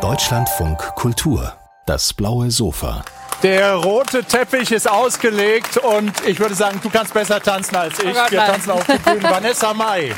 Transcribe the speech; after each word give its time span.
Deutschlandfunk 0.00 0.78
Kultur. 0.94 1.52
Das 1.84 2.14
blaue 2.14 2.50
Sofa. 2.50 3.04
Der 3.42 3.74
rote 3.74 4.24
Teppich 4.24 4.72
ist 4.72 4.90
ausgelegt 4.90 5.76
und 5.76 6.26
ich 6.26 6.40
würde 6.40 6.54
sagen, 6.54 6.80
du 6.82 6.88
kannst 6.88 7.12
besser 7.12 7.38
tanzen 7.38 7.76
als 7.76 7.98
ich. 7.98 8.16
Oh 8.16 8.30
Wir 8.30 8.38
tanzen 8.46 8.70
auf 8.70 8.86
den 8.86 8.98
Bühnen. 8.98 9.22
Vanessa 9.22 9.74
Mai 9.74 10.14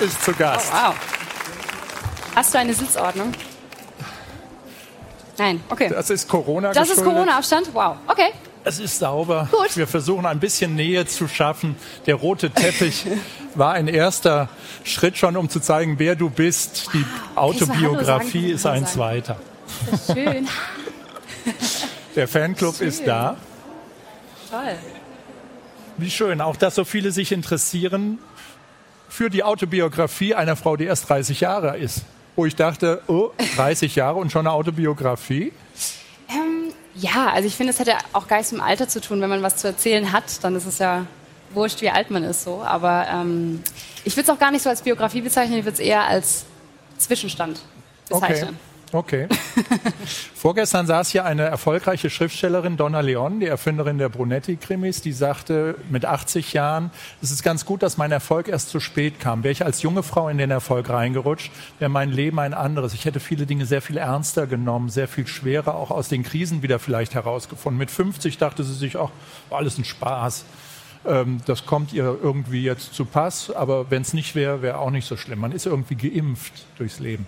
ist 0.00 0.22
zu 0.22 0.34
Gast. 0.34 0.70
Oh, 0.70 0.88
Wow. 0.88 0.94
Hast 2.36 2.52
du 2.52 2.58
eine 2.58 2.74
Sitzordnung? 2.74 3.32
Nein, 5.38 5.64
okay. 5.70 5.88
Das 5.88 6.10
ist 6.10 6.28
Corona 6.28 6.72
Das 6.72 6.88
ist 6.90 6.96
geschuldet. 6.96 7.14
Corona-Abstand? 7.14 7.70
Wow, 7.72 7.96
okay. 8.06 8.34
Es 8.66 8.78
ist 8.78 8.98
sauber. 8.98 9.48
Gut. 9.50 9.76
Wir 9.76 9.86
versuchen 9.86 10.24
ein 10.24 10.40
bisschen 10.40 10.74
Nähe 10.74 11.04
zu 11.06 11.28
schaffen. 11.28 11.76
Der 12.06 12.14
rote 12.14 12.50
Teppich 12.50 13.04
war 13.54 13.74
ein 13.74 13.88
erster 13.88 14.48
Schritt 14.84 15.18
schon, 15.18 15.36
um 15.36 15.50
zu 15.50 15.60
zeigen, 15.60 15.98
wer 15.98 16.16
du 16.16 16.30
bist. 16.30 16.88
Die 16.94 17.04
Autobiografie 17.34 18.46
Hallo 18.48 18.56
sagen, 18.56 18.82
ist 18.82 18.86
ein 18.86 18.86
zweiter. 18.86 19.36
Schön. 20.06 20.48
Der 22.16 22.26
Fanclub 22.26 22.80
ist 22.80 22.98
Schön. 22.98 23.06
da. 23.06 23.36
Toll. 24.50 24.76
Wie 25.96 26.10
schön, 26.10 26.40
auch 26.40 26.56
dass 26.56 26.74
so 26.74 26.84
viele 26.84 27.12
sich 27.12 27.32
interessieren 27.32 28.18
für 29.08 29.30
die 29.30 29.44
Autobiografie 29.44 30.34
einer 30.34 30.56
Frau, 30.56 30.76
die 30.76 30.84
erst 30.84 31.08
30 31.08 31.40
Jahre 31.40 31.76
ist. 31.76 32.02
Wo 32.34 32.46
ich 32.46 32.56
dachte, 32.56 33.02
oh, 33.06 33.30
30 33.56 33.94
Jahre 33.94 34.16
und 34.16 34.32
schon 34.32 34.46
eine 34.46 34.52
Autobiografie. 34.52 35.52
Ja, 36.94 37.32
also 37.32 37.46
ich 37.48 37.56
finde, 37.56 37.72
es 37.72 37.80
hat 37.80 37.88
ja 37.88 37.98
auch 38.12 38.28
gar 38.28 38.36
nichts 38.36 38.52
mit 38.52 38.60
dem 38.60 38.64
Alter 38.64 38.88
zu 38.88 39.00
tun. 39.00 39.20
Wenn 39.20 39.30
man 39.30 39.42
was 39.42 39.56
zu 39.56 39.66
erzählen 39.66 40.12
hat, 40.12 40.42
dann 40.42 40.54
ist 40.54 40.66
es 40.66 40.78
ja 40.78 41.06
wurscht, 41.52 41.80
wie 41.80 41.90
alt 41.90 42.10
man 42.10 42.22
ist 42.24 42.44
so. 42.44 42.62
Aber 42.62 43.06
ähm, 43.10 43.62
ich 44.04 44.16
würde 44.16 44.30
es 44.30 44.36
auch 44.36 44.38
gar 44.38 44.50
nicht 44.50 44.62
so 44.62 44.70
als 44.70 44.82
Biografie 44.82 45.20
bezeichnen, 45.20 45.58
ich 45.58 45.64
würde 45.64 45.74
es 45.74 45.80
eher 45.80 46.04
als 46.04 46.44
Zwischenstand 46.98 47.60
bezeichnen. 48.08 48.50
Okay. 48.50 48.73
Vorgestern 50.34 50.86
saß 50.86 51.10
hier 51.10 51.24
eine 51.24 51.42
erfolgreiche 51.42 52.10
Schriftstellerin, 52.10 52.76
Donna 52.76 53.00
Leon, 53.00 53.40
die 53.40 53.46
Erfinderin 53.46 53.98
der 53.98 54.08
Brunetti-Krimis, 54.08 55.00
die 55.00 55.12
sagte 55.12 55.76
mit 55.90 56.04
80 56.04 56.52
Jahren, 56.52 56.90
es 57.20 57.30
ist 57.30 57.42
ganz 57.42 57.64
gut, 57.64 57.82
dass 57.82 57.96
mein 57.96 58.12
Erfolg 58.12 58.48
erst 58.48 58.70
zu 58.70 58.80
spät 58.80 59.18
kam. 59.18 59.42
Wäre 59.42 59.52
ich 59.52 59.64
als 59.64 59.82
junge 59.82 60.02
Frau 60.02 60.28
in 60.28 60.38
den 60.38 60.50
Erfolg 60.50 60.88
reingerutscht, 60.90 61.50
wäre 61.78 61.90
mein 61.90 62.10
Leben 62.10 62.38
ein 62.38 62.54
anderes. 62.54 62.94
Ich 62.94 63.04
hätte 63.04 63.20
viele 63.20 63.46
Dinge 63.46 63.66
sehr 63.66 63.82
viel 63.82 63.96
ernster 63.96 64.46
genommen, 64.46 64.88
sehr 64.90 65.08
viel 65.08 65.26
schwerer, 65.26 65.74
auch 65.74 65.90
aus 65.90 66.08
den 66.08 66.22
Krisen 66.22 66.62
wieder 66.62 66.78
vielleicht 66.78 67.14
herausgefunden. 67.14 67.78
Mit 67.78 67.90
50 67.90 68.38
dachte 68.38 68.64
sie 68.64 68.74
sich, 68.74 68.96
ach, 68.96 69.10
war 69.48 69.58
alles 69.58 69.78
ein 69.78 69.84
Spaß. 69.84 70.44
Ähm, 71.06 71.40
das 71.46 71.66
kommt 71.66 71.92
ihr 71.92 72.18
irgendwie 72.22 72.62
jetzt 72.62 72.94
zu 72.94 73.04
Pass, 73.04 73.50
aber 73.50 73.90
wenn 73.90 74.02
es 74.02 74.14
nicht 74.14 74.34
wäre, 74.34 74.62
wäre 74.62 74.78
auch 74.78 74.90
nicht 74.90 75.06
so 75.06 75.16
schlimm. 75.16 75.40
Man 75.40 75.52
ist 75.52 75.66
irgendwie 75.66 75.96
geimpft 75.96 76.52
durchs 76.78 77.00
Leben. 77.00 77.26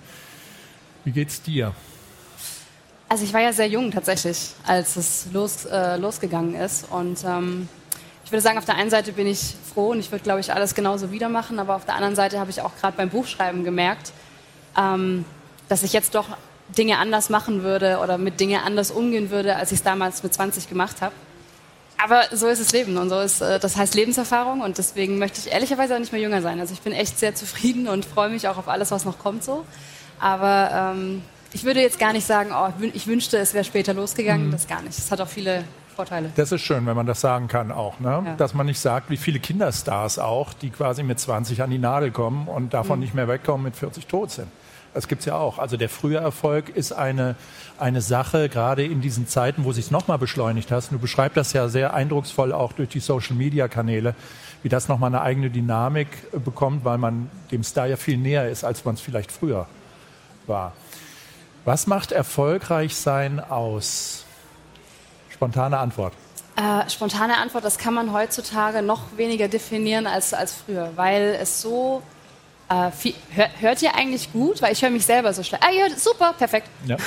Wie 1.06 1.12
geht's 1.12 1.40
dir? 1.40 1.72
Also 3.08 3.22
ich 3.22 3.32
war 3.32 3.40
ja 3.40 3.52
sehr 3.52 3.68
jung 3.68 3.92
tatsächlich, 3.92 4.50
als 4.66 4.96
es 4.96 5.28
los, 5.32 5.64
äh, 5.64 5.96
losgegangen 5.98 6.56
ist. 6.56 6.90
Und 6.90 7.22
ähm, 7.24 7.68
ich 8.24 8.32
würde 8.32 8.42
sagen, 8.42 8.58
auf 8.58 8.64
der 8.64 8.74
einen 8.74 8.90
Seite 8.90 9.12
bin 9.12 9.28
ich 9.28 9.54
froh 9.72 9.90
und 9.90 10.00
ich 10.00 10.10
würde, 10.10 10.24
glaube 10.24 10.40
ich, 10.40 10.52
alles 10.52 10.74
genauso 10.74 11.12
wieder 11.12 11.28
machen. 11.28 11.60
Aber 11.60 11.76
auf 11.76 11.84
der 11.84 11.94
anderen 11.94 12.16
Seite 12.16 12.40
habe 12.40 12.50
ich 12.50 12.60
auch 12.60 12.74
gerade 12.80 12.96
beim 12.96 13.08
Buchschreiben 13.08 13.62
gemerkt, 13.62 14.10
ähm, 14.76 15.24
dass 15.68 15.84
ich 15.84 15.92
jetzt 15.92 16.16
doch 16.16 16.26
Dinge 16.76 16.98
anders 16.98 17.30
machen 17.30 17.62
würde 17.62 18.00
oder 18.02 18.18
mit 18.18 18.40
Dinge 18.40 18.64
anders 18.64 18.90
umgehen 18.90 19.30
würde, 19.30 19.54
als 19.54 19.70
ich 19.70 19.78
es 19.78 19.84
damals 19.84 20.24
mit 20.24 20.34
20 20.34 20.68
gemacht 20.68 21.02
habe. 21.02 21.14
Aber 22.02 22.24
so 22.32 22.48
ist 22.48 22.60
das 22.60 22.72
Leben 22.72 22.96
und 22.96 23.10
so 23.10 23.20
ist, 23.20 23.40
äh, 23.42 23.60
das 23.60 23.76
heißt 23.76 23.94
Lebenserfahrung 23.94 24.60
und 24.60 24.78
deswegen 24.78 25.18
möchte 25.18 25.38
ich 25.38 25.52
ehrlicherweise 25.52 25.94
auch 25.94 26.00
nicht 26.00 26.10
mehr 26.10 26.20
jünger 26.20 26.42
sein. 26.42 26.58
Also 26.58 26.72
ich 26.72 26.80
bin 26.80 26.92
echt 26.92 27.16
sehr 27.20 27.36
zufrieden 27.36 27.86
und 27.86 28.04
freue 28.04 28.28
mich 28.28 28.48
auch 28.48 28.58
auf 28.58 28.66
alles, 28.66 28.90
was 28.90 29.04
noch 29.04 29.20
kommt 29.20 29.44
so. 29.44 29.64
Aber 30.18 30.92
ähm, 30.96 31.22
ich 31.52 31.64
würde 31.64 31.80
jetzt 31.80 31.98
gar 31.98 32.12
nicht 32.12 32.26
sagen, 32.26 32.50
oh, 32.52 32.68
ich 32.78 32.84
wün- 32.84 32.90
ich 32.94 33.06
wünschte, 33.06 33.38
es 33.38 33.54
wäre 33.54 33.64
später 33.64 33.94
losgegangen. 33.94 34.50
Das 34.50 34.66
gar 34.66 34.82
nicht. 34.82 34.98
Es 34.98 35.10
hat 35.10 35.20
auch 35.20 35.28
viele 35.28 35.64
Vorteile. 35.94 36.30
Das 36.36 36.52
ist 36.52 36.60
schön, 36.62 36.84
wenn 36.86 36.96
man 36.96 37.06
das 37.06 37.20
sagen 37.20 37.48
kann 37.48 37.70
auch. 37.72 38.00
Ne? 38.00 38.22
Ja. 38.24 38.34
Dass 38.36 38.52
man 38.54 38.66
nicht 38.66 38.80
sagt, 38.80 39.08
wie 39.10 39.16
viele 39.16 39.38
Kinderstars 39.38 40.18
auch, 40.18 40.52
die 40.52 40.70
quasi 40.70 41.02
mit 41.02 41.18
20 41.18 41.62
an 41.62 41.70
die 41.70 41.78
Nadel 41.78 42.10
kommen 42.10 42.48
und 42.48 42.74
davon 42.74 43.00
nicht 43.00 43.14
mehr 43.14 43.28
wegkommen, 43.28 43.64
mit 43.64 43.76
40 43.76 44.06
tot 44.06 44.30
sind. 44.30 44.48
Das 44.92 45.08
gibt's 45.08 45.26
ja 45.26 45.34
auch. 45.36 45.58
Also 45.58 45.76
der 45.76 45.90
frühe 45.90 46.16
Erfolg 46.16 46.70
ist 46.70 46.92
eine, 46.92 47.34
eine 47.78 48.00
Sache, 48.00 48.48
gerade 48.48 48.82
in 48.82 49.02
diesen 49.02 49.26
Zeiten, 49.28 49.64
wo 49.64 49.72
sich 49.72 49.90
nochmal 49.90 50.16
beschleunigt 50.18 50.70
hast. 50.72 50.90
Du 50.90 50.98
beschreibst 50.98 51.36
das 51.36 51.52
ja 51.52 51.68
sehr 51.68 51.92
eindrucksvoll 51.92 52.52
auch 52.52 52.72
durch 52.72 52.88
die 52.88 53.00
Social-Media-Kanäle, 53.00 54.14
wie 54.62 54.68
das 54.70 54.88
nochmal 54.88 55.08
eine 55.08 55.20
eigene 55.20 55.50
Dynamik 55.50 56.08
äh, 56.32 56.38
bekommt, 56.38 56.84
weil 56.84 56.96
man 56.98 57.28
dem 57.50 57.62
Star 57.62 57.86
ja 57.86 57.96
viel 57.96 58.16
näher 58.16 58.48
ist, 58.48 58.64
als 58.64 58.84
man 58.86 58.94
es 58.94 59.00
vielleicht 59.02 59.30
früher 59.32 59.66
war. 60.48 60.72
Was 61.64 61.86
macht 61.86 62.12
erfolgreich 62.12 62.94
sein 62.94 63.40
aus? 63.40 64.24
Spontane 65.30 65.78
Antwort. 65.78 66.12
Äh, 66.56 66.88
spontane 66.88 67.36
Antwort, 67.36 67.64
das 67.64 67.76
kann 67.76 67.92
man 67.92 68.12
heutzutage 68.12 68.80
noch 68.80 69.02
weniger 69.16 69.48
definieren 69.48 70.06
als, 70.06 70.32
als 70.32 70.54
früher, 70.54 70.90
weil 70.96 71.36
es 71.40 71.60
so. 71.60 72.02
Äh, 72.68 72.90
viel, 72.90 73.14
hör, 73.30 73.48
hört 73.60 73.82
ihr 73.82 73.94
eigentlich 73.94 74.32
gut? 74.32 74.62
Weil 74.62 74.72
ich 74.72 74.82
höre 74.82 74.90
mich 74.90 75.04
selber 75.04 75.32
so 75.32 75.42
schlecht. 75.42 75.62
Ah, 75.64 75.70
ihr 75.70 75.82
hört, 75.82 76.00
super, 76.00 76.32
perfekt. 76.32 76.68
Ja. 76.86 76.96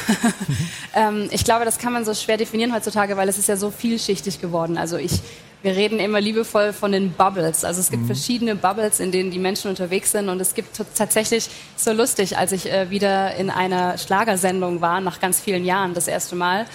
Ähm, 0.96 1.30
ich 1.30 1.44
glaube, 1.44 1.66
das 1.66 1.78
kann 1.78 1.94
man 1.94 2.04
so 2.04 2.16
schwer 2.16 2.36
definieren 2.36 2.74
heutzutage, 2.74 3.16
weil 3.16 3.30
es 3.30 3.38
ist 3.38 3.48
ja 3.48 3.56
so 3.58 3.70
vielschichtig 3.70 4.42
geworden. 4.42 4.76
Also 4.76 4.98
ich, 4.98 5.22
wir 5.62 5.76
reden 5.76 6.00
immer 6.00 6.22
liebevoll 6.22 6.72
von 6.72 6.92
den 6.92 7.12
Bubbles. 7.12 7.66
Also 7.66 7.82
es 7.82 7.92
gibt 7.92 8.06
verschiedene 8.06 8.56
Bubbles, 8.56 9.00
in 9.00 9.12
denen 9.12 9.30
die 9.30 9.40
Menschen 9.40 9.70
unterwegs 9.70 10.12
sind. 10.12 10.30
Und 10.30 10.40
es 10.40 10.54
gibt 10.54 10.82
tatsächlich 10.96 11.50
so 11.76 11.92
lustig, 11.92 12.38
als 12.38 12.54
ich 12.54 12.72
äh, 12.72 12.90
wieder 12.90 13.36
in 13.36 13.50
einer 13.50 13.98
Schlagersendung 13.98 14.80
war, 14.80 15.02
nach 15.02 15.20
ganz 15.20 15.40
vielen 15.40 15.66
Jahren, 15.66 15.94
das 15.94 16.08
erste 16.08 16.36
Mal, 16.36 16.66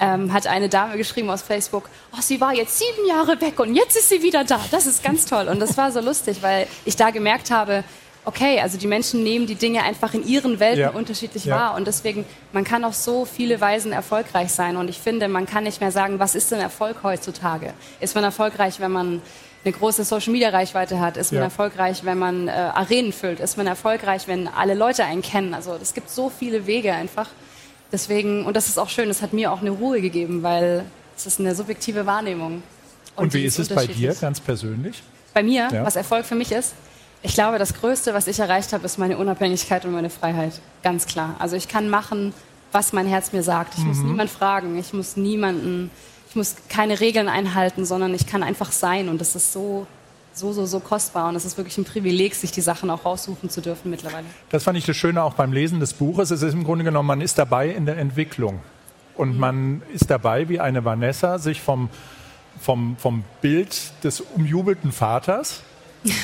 ähm, 0.00 0.32
hat 0.32 0.48
eine 0.48 0.68
Dame 0.68 0.96
geschrieben 0.96 1.30
aus 1.30 1.42
Facebook, 1.42 1.88
oh, 2.12 2.20
sie 2.20 2.40
war 2.40 2.52
jetzt 2.52 2.78
sieben 2.78 3.08
Jahre 3.08 3.40
weg 3.40 3.60
und 3.60 3.76
jetzt 3.76 3.96
ist 3.96 4.08
sie 4.08 4.22
wieder 4.22 4.42
da. 4.42 4.60
Das 4.72 4.86
ist 4.86 5.04
ganz 5.04 5.26
toll. 5.26 5.46
Und 5.48 5.60
das 5.60 5.76
war 5.76 5.92
so 5.92 6.00
lustig, 6.00 6.38
weil 6.40 6.66
ich 6.84 6.96
da 6.96 7.10
gemerkt 7.10 7.52
habe, 7.52 7.84
okay, 8.24 8.60
also 8.60 8.78
die 8.78 8.86
Menschen 8.86 9.22
nehmen 9.22 9.46
die 9.46 9.54
Dinge 9.54 9.82
einfach 9.82 10.14
in 10.14 10.26
ihren 10.26 10.58
Welten 10.60 10.80
Ja. 10.80 10.90
unterschiedlich 10.90 11.44
Ja. 11.44 11.56
wahr. 11.56 11.74
Und 11.74 11.86
deswegen, 11.86 12.24
man 12.52 12.64
kann 12.64 12.84
auf 12.84 12.94
so 12.94 13.24
viele 13.24 13.60
Weisen 13.60 13.92
erfolgreich 13.92 14.50
sein. 14.52 14.76
Und 14.76 14.88
ich 14.88 14.98
finde, 14.98 15.28
man 15.28 15.46
kann 15.46 15.64
nicht 15.64 15.80
mehr 15.80 15.92
sagen, 15.92 16.18
was 16.18 16.34
ist 16.34 16.50
denn 16.50 16.60
Erfolg 16.60 17.02
heutzutage? 17.02 17.72
Ist 18.00 18.14
man 18.14 18.24
erfolgreich, 18.24 18.80
wenn 18.80 18.92
man 18.92 19.20
eine 19.64 19.72
große 19.72 20.04
Social-Media-Reichweite 20.04 21.00
hat? 21.00 21.16
Ist 21.16 21.32
man 21.32 21.38
Ja. 21.40 21.44
erfolgreich, 21.44 22.04
wenn 22.04 22.18
man 22.18 22.48
äh, 22.48 22.52
Arenen 22.52 23.12
füllt? 23.12 23.40
Ist 23.40 23.56
man 23.56 23.66
erfolgreich, 23.66 24.26
wenn 24.26 24.48
alle 24.48 24.74
Leute 24.74 25.04
einen 25.04 25.22
kennen? 25.22 25.54
Also 25.54 25.78
es 25.80 25.94
gibt 25.94 26.10
so 26.10 26.30
viele 26.30 26.66
Wege 26.66 26.92
einfach. 26.92 27.28
Deswegen, 27.92 28.44
und 28.46 28.56
das 28.56 28.68
ist 28.68 28.78
auch 28.78 28.88
schön, 28.88 29.08
das 29.08 29.22
hat 29.22 29.32
mir 29.32 29.52
auch 29.52 29.60
eine 29.60 29.70
Ruhe 29.70 30.00
gegeben, 30.00 30.42
weil 30.42 30.84
es 31.16 31.26
ist 31.26 31.38
eine 31.40 31.54
subjektive 31.54 32.06
Wahrnehmung. 32.06 32.62
Und, 33.16 33.32
wie 33.34 33.40
die 33.40 33.44
ist 33.46 33.58
es 33.58 33.68
bei 33.68 33.86
dir 33.86 34.14
ganz 34.14 34.40
persönlich? 34.40 35.02
Bei 35.32 35.42
mir, 35.42 35.68
was 35.84 35.94
Erfolg 35.96 36.24
für 36.26 36.34
mich 36.34 36.50
ist? 36.52 36.74
Ich 37.26 37.32
glaube, 37.32 37.58
das 37.58 37.72
Größte, 37.72 38.12
was 38.12 38.26
ich 38.26 38.38
erreicht 38.38 38.74
habe, 38.74 38.84
ist 38.84 38.98
meine 38.98 39.16
Unabhängigkeit 39.16 39.84
und 39.86 39.92
meine 39.92 40.10
Freiheit. 40.10 40.60
Ganz 40.82 41.06
klar. 41.06 41.36
Also 41.38 41.56
ich 41.56 41.68
kann 41.68 41.88
machen, 41.88 42.34
was 42.70 42.92
mein 42.92 43.06
Herz 43.06 43.32
mir 43.32 43.42
sagt. 43.42 43.74
Ich 43.78 43.84
muss 43.84 43.96
Mhm. 43.98 44.08
niemand 44.10 44.28
fragen, 44.30 44.76
ich 44.78 44.92
muss 44.92 45.16
niemanden, 45.16 45.90
ich 46.28 46.36
muss 46.36 46.54
keine 46.68 47.00
Regeln 47.00 47.28
einhalten, 47.28 47.86
sondern 47.86 48.12
ich 48.12 48.26
kann 48.26 48.42
einfach 48.42 48.72
sein. 48.72 49.08
Und 49.08 49.22
das 49.22 49.34
ist 49.36 49.54
so, 49.54 49.86
so, 50.34 50.52
so, 50.52 50.66
so 50.66 50.80
kostbar. 50.80 51.30
Und 51.30 51.36
es 51.36 51.46
ist 51.46 51.56
wirklich 51.56 51.78
ein 51.78 51.84
Privileg, 51.86 52.34
sich 52.34 52.52
die 52.52 52.60
Sachen 52.60 52.90
auch 52.90 53.06
raussuchen 53.06 53.48
zu 53.48 53.62
dürfen 53.62 53.90
mittlerweile. 53.90 54.26
Das 54.50 54.62
fand 54.64 54.76
ich 54.76 54.84
das 54.84 54.96
Schöne 54.96 55.22
auch 55.22 55.32
beim 55.32 55.50
Lesen 55.54 55.80
des 55.80 55.94
Buches. 55.94 56.30
Es 56.30 56.42
ist 56.42 56.52
im 56.52 56.64
Grunde 56.64 56.84
genommen, 56.84 57.06
man 57.06 57.22
ist 57.22 57.38
dabei 57.38 57.70
in 57.70 57.86
der 57.86 57.96
Entwicklung. 57.96 58.60
Und 59.16 59.38
man 59.38 59.80
ist 59.94 60.10
dabei, 60.10 60.48
wie 60.50 60.60
eine 60.60 60.84
Vanessa, 60.84 61.38
sich 61.38 61.62
vom, 61.62 61.88
vom, 62.60 62.96
vom 62.98 63.24
Bild 63.40 63.92
des 64.02 64.20
umjubelten 64.20 64.92
Vaters, 64.92 65.62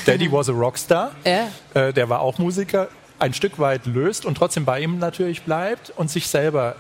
Daddy 0.07 0.31
was 0.31 0.49
a 0.49 0.53
Rockstar, 0.53 1.13
äh, 1.25 1.93
der 1.93 2.09
war 2.09 2.21
auch 2.21 2.39
Musiker, 2.39 2.89
ein 3.19 3.35
Stück 3.35 3.59
weit 3.59 3.87
löst 3.87 4.25
und 4.25 4.37
trotzdem 4.37 4.65
bei 4.65 4.81
ihm 4.81 4.99
natürlich 4.99 5.43
bleibt 5.43 5.91
und 5.97 6.11
sich 6.11 6.29
selber 6.29 6.77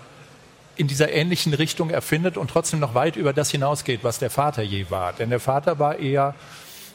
in 0.76 0.88
dieser 0.88 1.12
ähnlichen 1.12 1.52
Richtung 1.52 1.91
erfindet 1.91 2.38
und 2.38 2.49
trotzdem 2.49 2.81
noch 2.81 2.94
weit 2.94 3.17
über 3.17 3.32
das 3.32 3.50
hinausgeht, 3.50 4.00
was 4.02 4.19
der 4.19 4.31
Vater 4.31 4.62
je 4.62 4.87
war. 4.88 5.12
Denn 5.12 5.29
der 5.29 5.41
Vater 5.41 5.79
war 5.79 5.99
eher, 5.99 6.35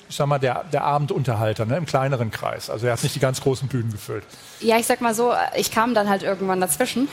ich 0.10 0.16
sag 0.16 0.26
mal, 0.26 0.40
der, 0.40 0.64
der 0.74 0.84
Abendunterhalter 0.84 1.66
ne, 1.66 1.78
im 1.78 1.86
kleineren 1.86 2.32
Kreis. 2.32 2.72
Also 2.72 2.88
er 2.88 2.94
hat 2.94 3.04
nicht 3.04 3.14
die 3.14 3.20
ganz 3.20 3.42
großen 3.42 3.68
Bühnen 3.68 3.92
gefüllt. 3.92 4.24
Ja, 4.60 4.80
ich 4.80 4.88
sag 4.88 5.02
mal 5.02 5.14
so, 5.14 5.34
ich 5.56 5.72
kam 5.72 5.94
dann 5.94 6.10
halt 6.10 6.24
irgendwann 6.24 6.60
dazwischen. 6.62 7.08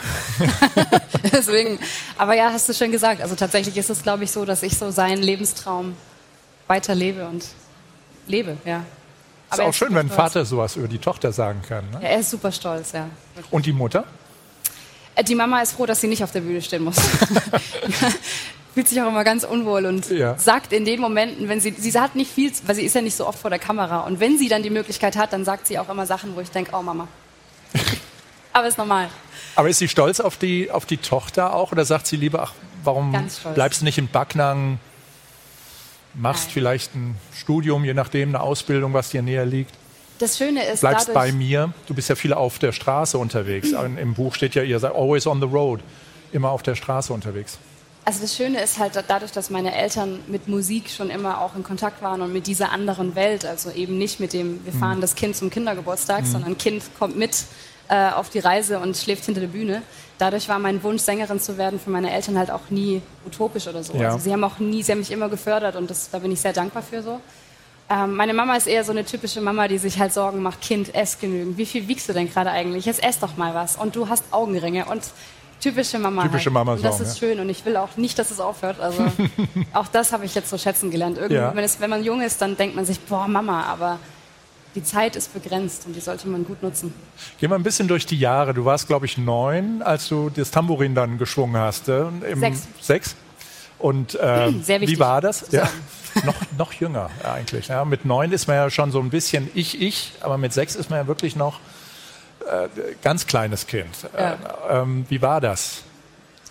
Deswegen, 1.31 1.77
aber 2.17 2.35
ja, 2.35 2.51
hast 2.51 2.67
du 2.67 2.73
schön 2.73 2.91
gesagt. 2.91 3.21
Also 3.21 3.35
tatsächlich 3.35 3.77
ist 3.77 3.91
es, 3.91 4.01
glaube 4.01 4.23
ich, 4.23 4.31
so, 4.31 4.43
dass 4.43 4.63
ich 4.63 4.75
so 4.75 4.89
seinen 4.89 5.21
Lebenstraum 5.21 5.95
weiterlebe 6.67 7.27
und 7.27 7.45
lebe, 8.27 8.57
ja. 8.65 8.77
Ist 9.51 9.59
Aber 9.59 9.69
auch 9.69 9.73
schön, 9.73 9.89
wenn 9.89 10.07
ein 10.07 10.07
stolz. 10.07 10.15
Vater 10.33 10.45
sowas 10.45 10.75
über 10.75 10.87
die 10.87 10.97
Tochter 10.97 11.31
sagen 11.31 11.61
kann. 11.67 11.85
Ne? 11.91 11.99
Ja, 12.01 12.09
er 12.09 12.19
ist 12.19 12.31
super 12.31 12.51
stolz, 12.51 12.91
ja. 12.93 13.07
Und 13.51 13.65
die 13.65 13.73
Mutter? 13.73 14.03
Äh, 15.15 15.23
Die 15.23 15.35
Mama 15.35 15.61
ist 15.61 15.73
froh, 15.73 15.85
dass 15.85 16.01
sie 16.01 16.07
nicht 16.07 16.23
auf 16.23 16.31
der 16.31 16.41
Bühne 16.41 16.61
stehen 16.61 16.83
muss. 16.83 16.95
Fühlt 18.73 18.87
sich 18.87 18.99
auch 18.99 19.07
immer 19.07 19.23
ganz 19.23 19.43
unwohl 19.43 19.85
und 19.85 20.09
Ja. 20.09 20.35
sagt 20.39 20.73
in 20.73 20.83
den 20.85 20.99
Momenten, 20.99 21.47
wenn 21.47 21.59
sie, 21.59 21.71
sie 21.77 21.99
hat 21.99 22.15
nicht 22.15 22.31
viel, 22.31 22.51
weil 22.65 22.73
sie 22.73 22.81
ist 22.83 22.95
ja 22.95 23.01
nicht 23.01 23.15
so 23.15 23.27
oft 23.27 23.37
vor 23.37 23.51
der 23.51 23.59
Kamera. 23.59 23.99
Und 23.99 24.19
wenn 24.19 24.39
sie 24.39 24.47
dann 24.49 24.63
die 24.63 24.71
Möglichkeit 24.71 25.15
hat, 25.15 25.31
dann 25.33 25.45
sagt 25.45 25.67
sie 25.67 25.77
auch 25.77 25.89
immer 25.89 26.07
Sachen, 26.07 26.35
wo 26.35 26.39
ich 26.41 26.49
denke, 26.49 26.71
oh 26.75 26.81
Mama. 26.81 27.07
Aber 28.53 28.67
ist 28.67 28.79
normal. 28.79 29.09
Aber 29.55 29.69
ist 29.69 29.77
sie 29.77 29.87
stolz 29.87 30.19
auf 30.19 30.37
die, 30.37 30.71
auf 30.71 30.87
die 30.87 30.97
Tochter 30.97 31.53
auch 31.53 31.71
oder 31.71 31.85
sagt 31.85 32.07
sie 32.07 32.15
lieber, 32.17 32.41
ach, 32.41 32.53
warum 32.83 33.15
bleibst 33.53 33.81
du 33.81 33.85
nicht 33.85 33.99
in 33.99 34.07
Backnang, 34.07 34.79
machst 36.13 36.45
Nein. 36.45 36.53
vielleicht 36.53 36.95
ein 36.95 37.15
Studium, 37.35 37.85
je 37.85 37.93
nachdem, 37.93 38.29
eine 38.29 38.41
Ausbildung, 38.41 38.93
was 38.93 39.09
dir 39.09 39.21
näher 39.21 39.45
liegt? 39.45 39.73
Das 40.19 40.37
Schöne 40.37 40.63
ist, 40.65 40.81
bleibst 40.81 41.13
bei 41.13 41.31
mir. 41.31 41.73
Du 41.87 41.93
bist 41.93 42.09
ja 42.09 42.15
viel 42.15 42.33
auf 42.33 42.59
der 42.59 42.71
Straße 42.71 43.17
unterwegs. 43.17 43.71
Mhm. 43.83 43.97
Im 43.97 44.13
Buch 44.13 44.35
steht 44.35 44.55
ja, 44.55 44.63
ihr 44.63 44.79
seid 44.79 44.93
always 44.93 45.27
on 45.27 45.41
the 45.41 45.47
road, 45.47 45.81
immer 46.31 46.51
auf 46.51 46.63
der 46.63 46.75
Straße 46.75 47.11
unterwegs. 47.11 47.57
Also 48.05 48.21
das 48.21 48.35
Schöne 48.35 48.61
ist 48.61 48.79
halt 48.79 49.01
dadurch, 49.07 49.31
dass 49.31 49.49
meine 49.49 49.73
Eltern 49.73 50.19
mit 50.27 50.47
Musik 50.47 50.89
schon 50.89 51.09
immer 51.09 51.41
auch 51.41 51.55
in 51.55 51.63
Kontakt 51.63 52.01
waren 52.01 52.21
und 52.21 52.33
mit 52.33 52.47
dieser 52.47 52.71
anderen 52.71 53.15
Welt, 53.15 53.45
also 53.45 53.71
eben 53.71 53.97
nicht 53.97 54.19
mit 54.19 54.33
dem, 54.33 54.63
wir 54.65 54.73
fahren 54.73 54.97
mhm. 54.97 55.01
das 55.01 55.15
Kind 55.15 55.35
zum 55.35 55.49
Kindergeburtstag, 55.49 56.21
mhm. 56.21 56.27
sondern 56.27 56.57
Kind 56.57 56.83
kommt 56.99 57.17
mit 57.17 57.45
äh, 57.89 58.09
auf 58.11 58.29
die 58.29 58.39
Reise 58.39 58.79
und 58.79 58.95
schläft 58.95 59.25
hinter 59.25 59.41
der 59.41 59.47
Bühne. 59.47 59.81
Dadurch 60.17 60.47
war 60.47 60.59
mein 60.59 60.81
Wunsch, 60.83 61.01
Sängerin 61.01 61.39
zu 61.39 61.57
werden, 61.57 61.79
für 61.79 61.89
meine 61.89 62.11
Eltern 62.11 62.37
halt 62.37 62.51
auch 62.51 62.69
nie 62.69 63.01
utopisch 63.25 63.67
oder 63.67 63.83
so. 63.83 63.93
Ja. 63.95 64.07
Also 64.11 64.19
sie 64.19 64.31
haben 64.31 64.43
auch 64.43 64.59
nie, 64.59 64.83
sie 64.83 64.91
haben 64.91 64.99
mich 64.99 65.11
immer 65.11 65.29
gefördert 65.29 65.75
und 65.75 65.89
das, 65.89 66.09
da 66.09 66.19
bin 66.19 66.31
ich 66.31 66.39
sehr 66.39 66.53
dankbar 66.53 66.83
für 66.83 67.01
so. 67.01 67.19
Ähm, 67.89 68.15
meine 68.15 68.33
Mama 68.33 68.55
ist 68.55 68.67
eher 68.67 68.83
so 68.83 68.91
eine 68.91 69.03
typische 69.03 69.41
Mama, 69.41 69.67
die 69.67 69.77
sich 69.77 69.99
halt 69.99 70.13
Sorgen 70.13 70.41
macht, 70.41 70.61
Kind, 70.61 70.95
ess 70.95 71.19
genügend. 71.19 71.57
Wie 71.57 71.65
viel 71.65 71.87
wiegst 71.87 72.07
du 72.07 72.13
denn 72.13 72.31
gerade 72.31 72.51
eigentlich? 72.51 72.85
Jetzt 72.85 73.03
ess 73.03 73.19
doch 73.19 73.35
mal 73.37 73.53
was. 73.53 73.75
Und 73.75 73.95
du 73.95 74.07
hast 74.07 74.23
Augenringe 74.31 74.85
und 74.85 75.03
typische 75.59 75.99
Mama. 75.99 76.23
Typische 76.23 76.45
halt. 76.45 76.53
Mama 76.53 76.73
und 76.73 76.83
Das 76.83 76.99
ist 76.99 77.19
ja. 77.19 77.27
schön 77.27 77.39
und 77.39 77.49
ich 77.49 77.65
will 77.65 77.75
auch 77.75 77.97
nicht, 77.97 78.17
dass 78.17 78.31
es 78.31 78.39
aufhört. 78.39 78.79
Also 78.79 79.03
auch 79.73 79.87
das 79.87 80.13
habe 80.13 80.25
ich 80.25 80.35
jetzt 80.35 80.49
so 80.49 80.57
schätzen 80.57 80.91
gelernt. 80.91 81.17
Irgendwie, 81.17 81.35
ja. 81.35 81.55
wenn, 81.55 81.63
es, 81.63 81.79
wenn 81.81 81.89
man 81.89 82.03
jung 82.03 82.21
ist, 82.21 82.41
dann 82.41 82.55
denkt 82.55 82.75
man 82.75 82.85
sich, 82.85 82.99
boah, 83.01 83.27
Mama, 83.27 83.63
aber 83.63 83.99
die 84.75 84.83
Zeit 84.83 85.15
ist 85.15 85.33
begrenzt 85.33 85.85
und 85.85 85.95
die 85.95 85.99
sollte 85.99 86.27
man 86.27 86.45
gut 86.45 86.63
nutzen. 86.63 86.93
Gehen 87.39 87.49
wir 87.51 87.55
ein 87.55 87.63
bisschen 87.63 87.87
durch 87.87 88.05
die 88.05 88.17
Jahre. 88.17 88.53
Du 88.53 88.65
warst, 88.65 88.87
glaube 88.87 89.05
ich, 89.05 89.17
neun, 89.17 89.81
als 89.81 90.07
du 90.07 90.29
das 90.29 90.51
Tambourin 90.51 90.95
dann 90.95 91.17
geschwungen 91.17 91.57
hast. 91.57 91.87
Äh, 91.89 92.05
sechs. 92.35 92.67
Sechs? 92.81 93.15
Und 93.79 94.15
äh, 94.19 94.51
wie 94.51 94.99
war 94.99 95.21
das? 95.21 95.51
Ja. 95.51 95.69
noch, 96.25 96.35
noch 96.57 96.73
jünger 96.73 97.09
eigentlich. 97.23 97.67
Ja. 97.67 97.85
Mit 97.85 98.05
neun 98.05 98.31
ist 98.31 98.47
man 98.47 98.55
ja 98.55 98.69
schon 98.69 98.91
so 98.91 98.99
ein 98.99 99.09
bisschen 99.09 99.49
ich, 99.53 99.81
ich, 99.81 100.13
aber 100.21 100.37
mit 100.37 100.53
sechs 100.53 100.75
ist 100.75 100.89
man 100.89 100.99
ja 100.99 101.07
wirklich 101.07 101.35
noch 101.35 101.59
äh, 102.49 102.67
ganz 103.01 103.27
kleines 103.27 103.67
Kind. 103.67 103.89
Ja. 104.17 104.33
Äh, 104.33 104.37
ähm, 104.81 105.05
wie 105.09 105.21
war 105.21 105.41
das? 105.41 105.83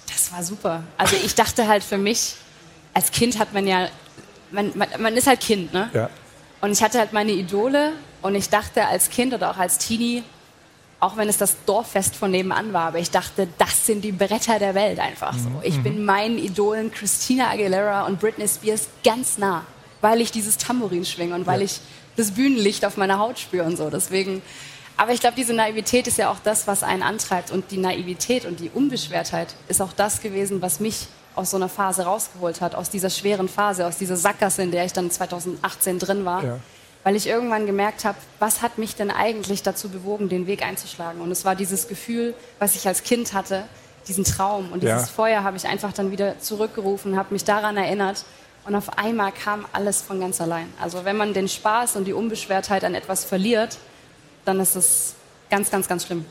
Das 0.06 0.32
war 0.32 0.42
super. 0.42 0.82
Also 0.96 1.16
ich 1.24 1.34
dachte 1.34 1.66
halt 1.66 1.82
für 1.82 1.98
mich, 1.98 2.34
als 2.94 3.10
Kind 3.10 3.38
hat 3.38 3.52
man 3.52 3.66
ja, 3.66 3.88
man, 4.50 4.72
man, 4.74 4.88
man 4.98 5.16
ist 5.16 5.26
halt 5.26 5.40
Kind, 5.40 5.72
ne? 5.72 5.90
Ja. 5.92 6.10
Und 6.60 6.70
ich 6.72 6.82
hatte 6.82 6.98
halt 6.98 7.12
meine 7.12 7.32
Idole 7.32 7.92
und 8.22 8.34
ich 8.34 8.48
dachte 8.48 8.86
als 8.86 9.10
Kind 9.10 9.34
oder 9.34 9.50
auch 9.50 9.58
als 9.58 9.78
Teenie, 9.78 10.22
auch 11.02 11.16
wenn 11.16 11.28
es 11.28 11.36
das 11.36 11.56
Dorffest 11.66 12.14
von 12.14 12.30
nebenan 12.30 12.72
war, 12.72 12.86
aber 12.86 13.00
ich 13.00 13.10
dachte, 13.10 13.48
das 13.58 13.86
sind 13.86 14.02
die 14.02 14.12
Bretter 14.12 14.60
der 14.60 14.76
Welt 14.76 15.00
einfach 15.00 15.34
so. 15.34 15.50
Ich 15.64 15.78
mhm. 15.78 15.82
bin 15.82 16.04
meinen 16.04 16.38
Idolen 16.38 16.92
Christina 16.92 17.50
Aguilera 17.50 18.06
und 18.06 18.20
Britney 18.20 18.46
Spears 18.46 18.86
ganz 19.02 19.36
nah, 19.36 19.66
weil 20.00 20.20
ich 20.20 20.30
dieses 20.30 20.58
Tambourin 20.58 21.04
schwinge 21.04 21.34
und 21.34 21.44
weil 21.44 21.58
ja. 21.58 21.64
ich 21.64 21.80
das 22.14 22.30
Bühnenlicht 22.30 22.84
auf 22.84 22.96
meiner 22.96 23.18
Haut 23.18 23.40
spüre 23.40 23.64
und 23.64 23.76
so. 23.76 23.90
Deswegen, 23.90 24.42
aber 24.96 25.10
ich 25.10 25.18
glaube, 25.18 25.34
diese 25.36 25.54
Naivität 25.54 26.06
ist 26.06 26.18
ja 26.18 26.30
auch 26.30 26.38
das, 26.44 26.68
was 26.68 26.84
einen 26.84 27.02
antreibt 27.02 27.50
und 27.50 27.72
die 27.72 27.78
Naivität 27.78 28.44
und 28.44 28.60
die 28.60 28.70
Unbeschwertheit 28.72 29.56
ist 29.66 29.82
auch 29.82 29.92
das 29.92 30.20
gewesen, 30.20 30.62
was 30.62 30.78
mich 30.78 31.08
aus 31.34 31.50
so 31.50 31.56
einer 31.56 31.68
Phase 31.68 32.04
rausgeholt 32.04 32.60
hat, 32.60 32.76
aus 32.76 32.90
dieser 32.90 33.10
schweren 33.10 33.48
Phase, 33.48 33.86
aus 33.88 33.96
dieser 33.96 34.16
Sackgasse, 34.16 34.62
in 34.62 34.70
der 34.70 34.84
ich 34.84 34.92
dann 34.92 35.10
2018 35.10 35.98
drin 35.98 36.24
war. 36.24 36.44
Ja 36.44 36.58
weil 37.04 37.16
ich 37.16 37.26
irgendwann 37.26 37.66
gemerkt 37.66 38.04
habe, 38.04 38.16
was 38.38 38.62
hat 38.62 38.78
mich 38.78 38.94
denn 38.94 39.10
eigentlich 39.10 39.62
dazu 39.62 39.88
bewogen, 39.88 40.28
den 40.28 40.46
Weg 40.46 40.64
einzuschlagen? 40.64 41.20
Und 41.20 41.30
es 41.30 41.44
war 41.44 41.56
dieses 41.56 41.88
Gefühl, 41.88 42.34
was 42.58 42.76
ich 42.76 42.86
als 42.86 43.02
Kind 43.02 43.34
hatte, 43.34 43.64
diesen 44.08 44.24
Traum 44.24 44.72
und 44.72 44.82
dieses 44.82 45.02
ja. 45.02 45.06
Feuer 45.06 45.44
habe 45.44 45.56
ich 45.56 45.66
einfach 45.66 45.92
dann 45.92 46.10
wieder 46.10 46.38
zurückgerufen, 46.38 47.16
habe 47.16 47.32
mich 47.32 47.44
daran 47.44 47.76
erinnert 47.76 48.24
und 48.64 48.74
auf 48.74 48.98
einmal 48.98 49.32
kam 49.32 49.64
alles 49.72 50.02
von 50.02 50.20
ganz 50.20 50.40
allein. 50.40 50.66
Also 50.80 51.04
wenn 51.04 51.16
man 51.16 51.34
den 51.34 51.48
Spaß 51.48 51.96
und 51.96 52.04
die 52.04 52.12
Unbeschwertheit 52.12 52.84
an 52.84 52.94
etwas 52.94 53.24
verliert, 53.24 53.78
dann 54.44 54.60
ist 54.60 54.76
es 54.76 55.14
ganz, 55.50 55.70
ganz, 55.70 55.88
ganz 55.88 56.06
schlimm 56.06 56.24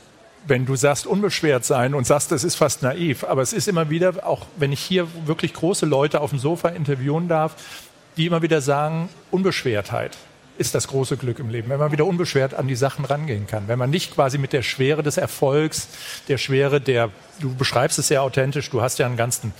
wenn 0.47 0.65
du 0.65 0.75
sagst, 0.75 1.06
unbeschwert 1.06 1.65
sein 1.65 1.94
und 1.94 2.07
sagst, 2.07 2.31
das 2.31 2.44
ist 2.44 2.56
fast 2.56 2.81
naiv, 2.81 3.23
aber 3.23 3.44
es 3.44 3.53
ist 3.53 3.68
immer 3.68 3.91
wieder, 3.91 4.25
auch 4.25 4.47
wenn 4.56 4.71
ich 4.71 4.79
hier 4.79 5.07
wirklich 5.27 5.53
große 5.53 5.85
Leute 5.85 6.19
auf 6.19 6.31
dem 6.31 6.39
Sofa 6.39 6.69
interviewen 6.69 7.27
darf, 7.27 7.56
die 8.18 8.25
immer 8.25 8.41
wieder 8.41 8.59
sagen, 8.59 9.09
Unbeschwertheit 9.29 10.18
ist 10.57 10.75
das 10.75 10.88
große 10.88 11.18
Glück 11.18 11.39
im 11.39 11.50
Leben, 11.50 11.69
wenn 11.69 11.80
man 11.80 11.92
wieder 11.92 12.06
unbeschwert 12.06 12.53
an 12.53 12.68
die 12.68 12.75
Sachen 12.75 13.06
rangehen 13.06 13.48
kann. 13.48 13.68
Wenn 13.68 13.80
man 13.80 13.89
nicht 13.89 14.13
quasi 14.13 14.38
mit 14.38 14.53
der 14.53 14.62
Schwere 14.62 15.03
des 15.03 15.18
Erfolgs, 15.18 15.88
der 16.27 16.38
Schwere 16.38 16.80
der, 16.80 17.09
du 17.39 17.56
beschreibst 17.56 17.98
es 18.00 18.07
sehr 18.07 18.21
authentisch, 18.21 18.69
du 18.69 18.81
hast 18.81 19.00
ja 19.00 19.06
einen 19.06 19.18
ganzen 19.18 19.53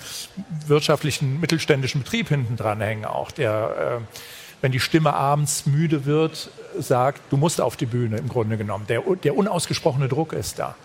wirtschaftlichen, 0.68 1.40
mittelständischen 1.40 2.04
Betrieb 2.04 2.30
hinten 2.30 2.56
dran 2.56 2.82
hängen 2.82 3.06
auch, 3.06 3.32
der, 3.32 4.02
äh, 4.02 4.16
wenn 4.62 4.72
die 4.72 4.80
Stimme 4.80 5.14
abends 5.14 5.66
müde 5.66 6.06
wird, 6.06 6.52
sagt, 6.78 7.22
du 7.32 7.38
musst 7.38 7.62
auf 7.62 7.76
die 7.76 7.88
Bühne 7.88 8.18
im 8.18 8.30
Grunde 8.30 8.58
genommen. 8.58 8.86
Der, 8.88 9.02
der 9.24 9.36
unausgesprochene 9.36 10.08
Druck 10.08 10.34
ist 10.34 10.60
da. 10.60 10.76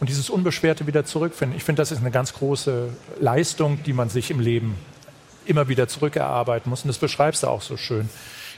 Und 0.00 0.08
dieses 0.08 0.30
Unbeschwerte 0.30 0.86
wieder 0.86 1.04
zurückfinden, 1.04 1.56
ich 1.56 1.64
finde, 1.64 1.82
das 1.82 1.90
ist 1.90 1.98
eine 1.98 2.10
ganz 2.10 2.34
große 2.34 2.90
Leistung, 3.20 3.82
die 3.84 3.92
man 3.92 4.08
sich 4.08 4.30
im 4.30 4.40
Leben 4.40 4.76
immer 5.46 5.68
wieder 5.68 5.88
zurückerarbeiten 5.88 6.70
muss. 6.70 6.82
Und 6.82 6.88
das 6.88 6.98
beschreibst 6.98 7.42
du 7.42 7.48
auch 7.48 7.62
so 7.62 7.76
schön 7.76 8.08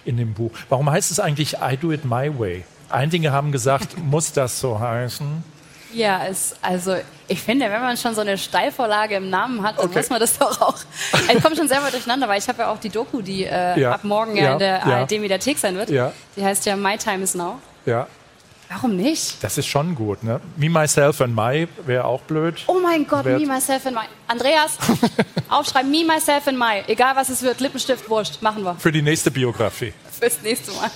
in 0.06 0.16
dem 0.16 0.34
Buch. 0.34 0.50
Warum 0.68 0.90
heißt 0.90 1.10
es 1.10 1.20
eigentlich 1.20 1.54
I 1.54 1.76
do 1.76 1.92
it 1.92 2.04
my 2.04 2.30
way? 2.38 2.64
Einige 2.88 3.32
haben 3.32 3.52
gesagt, 3.52 3.98
muss 4.04 4.32
das 4.32 4.60
so 4.60 4.78
heißen? 4.78 5.44
Ja, 5.92 6.26
es, 6.26 6.54
also 6.62 6.96
ich 7.26 7.40
finde, 7.40 7.70
wenn 7.70 7.80
man 7.80 7.96
schon 7.96 8.14
so 8.14 8.20
eine 8.20 8.36
Steilvorlage 8.36 9.16
im 9.16 9.30
Namen 9.30 9.62
hat, 9.62 9.78
dann 9.78 9.86
okay. 9.86 9.98
muss 9.98 10.10
man 10.10 10.20
das 10.20 10.38
doch 10.38 10.60
auch. 10.60 10.76
Ich 11.34 11.42
komme 11.42 11.56
schon 11.56 11.68
selber 11.68 11.90
durcheinander, 11.90 12.28
weil 12.28 12.38
ich 12.38 12.48
habe 12.48 12.62
ja 12.62 12.70
auch 12.70 12.78
die 12.78 12.90
Doku, 12.90 13.22
die 13.22 13.44
äh, 13.44 13.80
ja. 13.80 13.92
ab 13.92 14.04
morgen 14.04 14.36
ja, 14.36 14.52
in 14.52 14.58
der 14.58 14.78
ja. 14.78 15.00
ARD-Mediathek 15.00 15.58
sein 15.58 15.76
wird. 15.76 15.90
Ja. 15.90 16.12
Die 16.36 16.44
heißt 16.44 16.66
ja 16.66 16.76
My 16.76 16.96
Time 16.98 17.22
is 17.24 17.34
Now. 17.34 17.60
Ja. 17.86 18.06
Warum 18.68 18.96
nicht? 18.96 19.42
Das 19.42 19.58
ist 19.58 19.66
schon 19.66 19.94
gut, 19.94 20.24
ne? 20.24 20.40
Me, 20.56 20.68
Myself 20.68 21.20
and 21.20 21.34
My 21.34 21.68
wäre 21.84 22.04
auch 22.04 22.22
blöd. 22.22 22.64
Oh 22.66 22.78
mein 22.82 23.06
Gott, 23.06 23.24
Me, 23.24 23.38
Myself 23.38 23.86
and 23.86 23.94
My. 23.94 24.02
Andreas, 24.26 24.76
aufschreiben, 25.48 25.90
Me, 25.90 26.04
Myself 26.04 26.48
and 26.48 26.58
My. 26.58 26.82
Egal 26.86 27.14
was 27.14 27.28
es 27.28 27.42
wird, 27.42 27.60
Lippenstift, 27.60 28.08
Wurscht, 28.10 28.42
machen 28.42 28.64
wir. 28.64 28.74
Für 28.76 28.92
die 28.92 29.02
nächste 29.02 29.30
Biografie. 29.30 29.92
Fürs 30.10 30.42
nächste 30.42 30.72
Mal. 30.72 30.90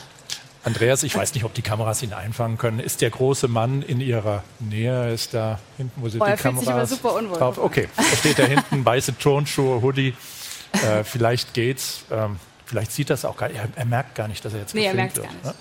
Andreas, 0.63 1.03
ich 1.05 1.17
weiß 1.17 1.33
nicht, 1.35 1.45
ob 1.45 1.55
die 1.55 1.63
Kameras 1.63 2.03
ihn 2.03 2.13
einfangen 2.13 2.59
können. 2.59 2.81
Ist 2.81 3.01
der 3.01 3.11
große 3.11 3.49
Mann 3.49 3.83
in 3.83 4.01
ihrer 4.01 4.45
Nähe? 4.59 5.13
Ist 5.13 5.33
da 5.33 5.59
hinten, 5.79 6.03
wo 6.03 6.09
sind 6.09 6.19
Boah, 6.19 6.33
die 6.33 6.43
Kameras? 6.43 6.61
Sich 6.61 6.75
immer 6.75 6.87
super 6.87 7.15
unwohl. 7.15 7.39
Drauf? 7.39 7.57
Okay, 7.59 7.89
da 7.97 8.03
steht 8.17 8.39
da 8.39 8.45
hinten, 8.45 8.85
weiße 8.85 9.17
Turnschuhe, 9.17 9.81
Hoodie. 9.81 10.15
Äh, 10.73 11.05
vielleicht 11.05 11.55
geht's. 11.55 12.03
Ähm, 12.11 12.37
vielleicht 12.67 12.93
sieht 12.93 13.09
das 13.09 13.25
auch 13.25 13.37
gar 13.37 13.49
nicht. 13.49 13.59
Er, 13.59 13.69
er, 13.75 13.87
merkt 13.87 14.15
gar 14.15 14.29
nicht, 14.29 14.45
dass 14.45 14.53
er 14.53 14.61
jetzt 14.61 14.75
nee, 14.75 14.83
gefilmt 14.83 14.99
er 14.99 15.03
merkt 15.03 15.17
wird. 15.17 15.27
Gar 15.27 15.33
nicht. 15.33 15.45
Ne? 15.45 15.55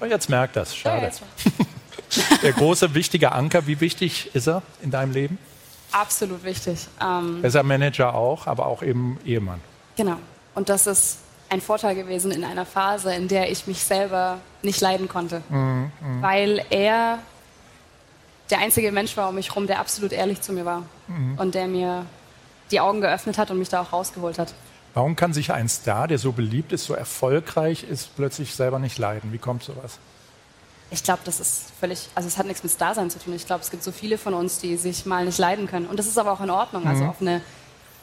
Und 0.00 0.10
jetzt 0.10 0.28
merkt 0.28 0.56
das. 0.56 0.76
Schade. 0.76 1.10
Ja, 1.10 2.26
der 2.42 2.52
große, 2.52 2.94
wichtige 2.94 3.32
Anker, 3.32 3.66
wie 3.66 3.80
wichtig 3.80 4.34
ist 4.34 4.48
er 4.48 4.62
in 4.82 4.90
deinem 4.90 5.12
Leben? 5.12 5.38
Absolut 5.92 6.44
wichtig. 6.44 6.86
Ähm, 7.00 7.38
er 7.42 7.48
ist 7.48 7.56
ein 7.56 7.66
Manager 7.66 8.14
auch, 8.14 8.46
aber 8.46 8.66
auch 8.66 8.82
eben 8.82 9.18
Ehemann. 9.24 9.60
Genau. 9.96 10.16
Und 10.54 10.68
das 10.68 10.86
ist 10.86 11.18
ein 11.48 11.60
Vorteil 11.60 11.94
gewesen 11.94 12.30
in 12.30 12.44
einer 12.44 12.66
Phase, 12.66 13.14
in 13.14 13.28
der 13.28 13.50
ich 13.50 13.66
mich 13.66 13.82
selber 13.82 14.38
nicht 14.62 14.80
leiden 14.80 15.08
konnte. 15.08 15.42
Mhm, 15.48 15.90
mh. 16.00 16.22
Weil 16.22 16.64
er 16.70 17.20
der 18.50 18.58
einzige 18.60 18.92
Mensch 18.92 19.16
war 19.16 19.28
um 19.28 19.34
mich 19.34 19.50
herum, 19.50 19.66
der 19.66 19.78
absolut 19.78 20.12
ehrlich 20.12 20.40
zu 20.40 20.52
mir 20.52 20.64
war 20.64 20.84
mhm. 21.06 21.38
und 21.38 21.54
der 21.54 21.66
mir 21.66 22.06
die 22.70 22.80
Augen 22.80 23.00
geöffnet 23.00 23.38
hat 23.38 23.50
und 23.50 23.58
mich 23.58 23.68
da 23.68 23.82
auch 23.82 23.92
rausgeholt 23.92 24.38
hat. 24.38 24.54
Warum 24.94 25.16
kann 25.16 25.32
sich 25.32 25.52
ein 25.52 25.68
Star, 25.68 26.08
der 26.08 26.18
so 26.18 26.32
beliebt 26.32 26.72
ist, 26.72 26.86
so 26.86 26.94
erfolgreich 26.94 27.84
ist, 27.84 28.16
plötzlich 28.16 28.54
selber 28.54 28.78
nicht 28.78 28.98
leiden? 28.98 29.32
Wie 29.32 29.38
kommt 29.38 29.62
sowas? 29.62 29.98
Ich 30.90 31.04
glaube, 31.04 31.20
das 31.24 31.38
ist 31.38 31.66
völlig, 31.78 32.08
also 32.14 32.26
es 32.28 32.38
hat 32.38 32.46
nichts 32.46 32.62
mit 32.62 32.72
Starsein 32.72 33.10
zu 33.10 33.18
tun. 33.18 33.34
Ich 33.34 33.46
glaube, 33.46 33.62
es 33.62 33.70
gibt 33.70 33.82
so 33.82 33.92
viele 33.92 34.16
von 34.16 34.32
uns, 34.32 34.58
die 34.58 34.76
sich 34.76 35.04
mal 35.04 35.24
nicht 35.24 35.38
leiden 35.38 35.66
können. 35.66 35.86
Und 35.86 35.98
das 35.98 36.06
ist 36.06 36.18
aber 36.18 36.32
auch 36.32 36.40
in 36.40 36.50
Ordnung. 36.50 36.86
Also 36.86 37.04
mhm. 37.04 37.10
auf 37.10 37.20
eine, 37.20 37.42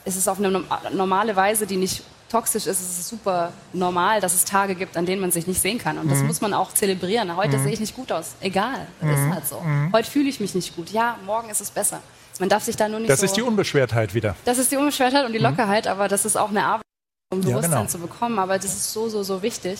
es 0.05 0.15
ist 0.15 0.27
auf 0.27 0.37
eine 0.37 0.63
normale 0.91 1.35
Weise, 1.35 1.65
die 1.65 1.77
nicht 1.77 2.03
toxisch 2.29 2.67
ist, 2.67 2.81
es 2.81 2.99
ist 2.99 3.07
super 3.09 3.51
normal, 3.73 4.21
dass 4.21 4.33
es 4.33 4.45
Tage 4.45 4.75
gibt, 4.75 4.97
an 4.97 5.05
denen 5.05 5.21
man 5.21 5.31
sich 5.31 5.47
nicht 5.47 5.61
sehen 5.61 5.79
kann. 5.79 5.97
Und 5.97 6.11
das 6.11 6.19
mhm. 6.19 6.27
muss 6.27 6.41
man 6.41 6.53
auch 6.53 6.73
zelebrieren. 6.73 7.35
Heute 7.35 7.57
mhm. 7.57 7.63
sehe 7.63 7.73
ich 7.73 7.79
nicht 7.79 7.95
gut 7.95 8.11
aus. 8.11 8.35
Egal, 8.41 8.87
das 9.01 9.11
ist 9.11 9.25
mhm. 9.25 9.33
halt 9.33 9.47
so. 9.47 9.59
Mhm. 9.61 9.91
Heute 9.91 10.09
fühle 10.09 10.29
ich 10.29 10.39
mich 10.39 10.53
nicht 10.53 10.75
gut. 10.75 10.91
Ja, 10.91 11.17
morgen 11.25 11.49
ist 11.49 11.61
es 11.61 11.71
besser. 11.71 12.01
Man 12.39 12.49
darf 12.49 12.63
sich 12.63 12.75
da 12.75 12.87
nur 12.89 12.99
nicht 12.99 13.09
Das 13.09 13.19
so 13.19 13.25
ist 13.25 13.37
die 13.37 13.41
Unbeschwertheit 13.41 14.13
wieder. 14.13 14.35
Das 14.45 14.57
ist 14.57 14.71
die 14.71 14.77
Unbeschwertheit 14.77 15.25
und 15.25 15.33
die 15.33 15.39
mhm. 15.39 15.45
Lockerheit, 15.45 15.87
aber 15.87 16.07
das 16.07 16.25
ist 16.25 16.35
auch 16.35 16.49
eine 16.49 16.65
Arbeit, 16.65 16.85
um 17.31 17.41
Bewusstsein 17.41 17.71
ja, 17.71 17.77
genau. 17.77 17.89
zu 17.89 17.99
bekommen. 17.99 18.39
Aber 18.39 18.57
das 18.57 18.65
ist 18.65 18.91
so, 18.91 19.07
so, 19.09 19.23
so 19.23 19.41
wichtig. 19.41 19.79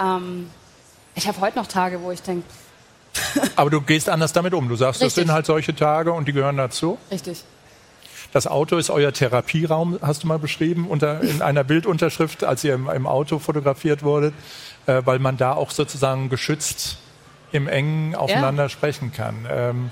Ähm, 0.00 0.50
ich 1.14 1.28
habe 1.28 1.40
heute 1.40 1.58
noch 1.58 1.66
Tage, 1.66 2.02
wo 2.02 2.10
ich 2.10 2.22
denke. 2.22 2.46
aber 3.56 3.70
du 3.70 3.80
gehst 3.80 4.08
anders 4.08 4.32
damit 4.32 4.54
um. 4.54 4.68
Du 4.68 4.76
sagst, 4.76 5.00
Richtig. 5.00 5.14
das 5.14 5.22
sind 5.22 5.32
halt 5.32 5.46
solche 5.46 5.74
Tage 5.74 6.12
und 6.12 6.26
die 6.26 6.32
gehören 6.32 6.56
dazu. 6.56 6.98
Richtig. 7.10 7.44
Das 8.32 8.48
Auto 8.48 8.76
ist 8.78 8.90
euer 8.90 9.12
Therapieraum, 9.12 10.00
hast 10.02 10.24
du 10.24 10.26
mal 10.26 10.40
beschrieben, 10.40 10.88
unter, 10.88 11.20
in 11.20 11.40
einer 11.40 11.62
Bildunterschrift, 11.62 12.42
als 12.42 12.64
ihr 12.64 12.74
im, 12.74 12.88
im 12.90 13.06
Auto 13.06 13.38
fotografiert 13.38 14.02
wurdet, 14.02 14.34
äh, 14.86 15.02
weil 15.04 15.20
man 15.20 15.36
da 15.36 15.52
auch 15.52 15.70
sozusagen 15.70 16.30
geschützt 16.30 16.98
im 17.52 17.68
Engen 17.68 18.16
aufeinander 18.16 18.64
ja. 18.64 18.68
sprechen 18.68 19.12
kann. 19.12 19.46
Ähm, 19.48 19.90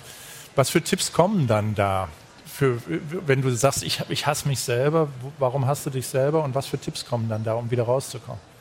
Was 0.55 0.71
für 0.71 0.83
Tipps 0.83 1.13
kommen 1.13 1.47
dann 1.47 1.75
da? 1.75 2.09
Für, 2.47 2.79
wenn 3.27 3.41
du 3.41 3.51
sagst, 3.51 3.83
ich, 3.83 4.03
ich 4.11 4.27
hasse 4.27 4.47
mich 4.47 4.61
selber, 4.61 5.09
warum 5.39 5.67
hast 5.67 5.87
du 5.87 5.91
dich 5.91 6.07
selber 6.07 6.45
und 6.45 6.55
was 6.55 6.67
für 6.67 6.79
Tipps 6.79 7.07
kommen 7.07 7.29
dann 7.29 7.45
da, 7.45 7.55
um 7.55 7.71
wieder 7.71 7.85
rauszukommen? 7.85 8.52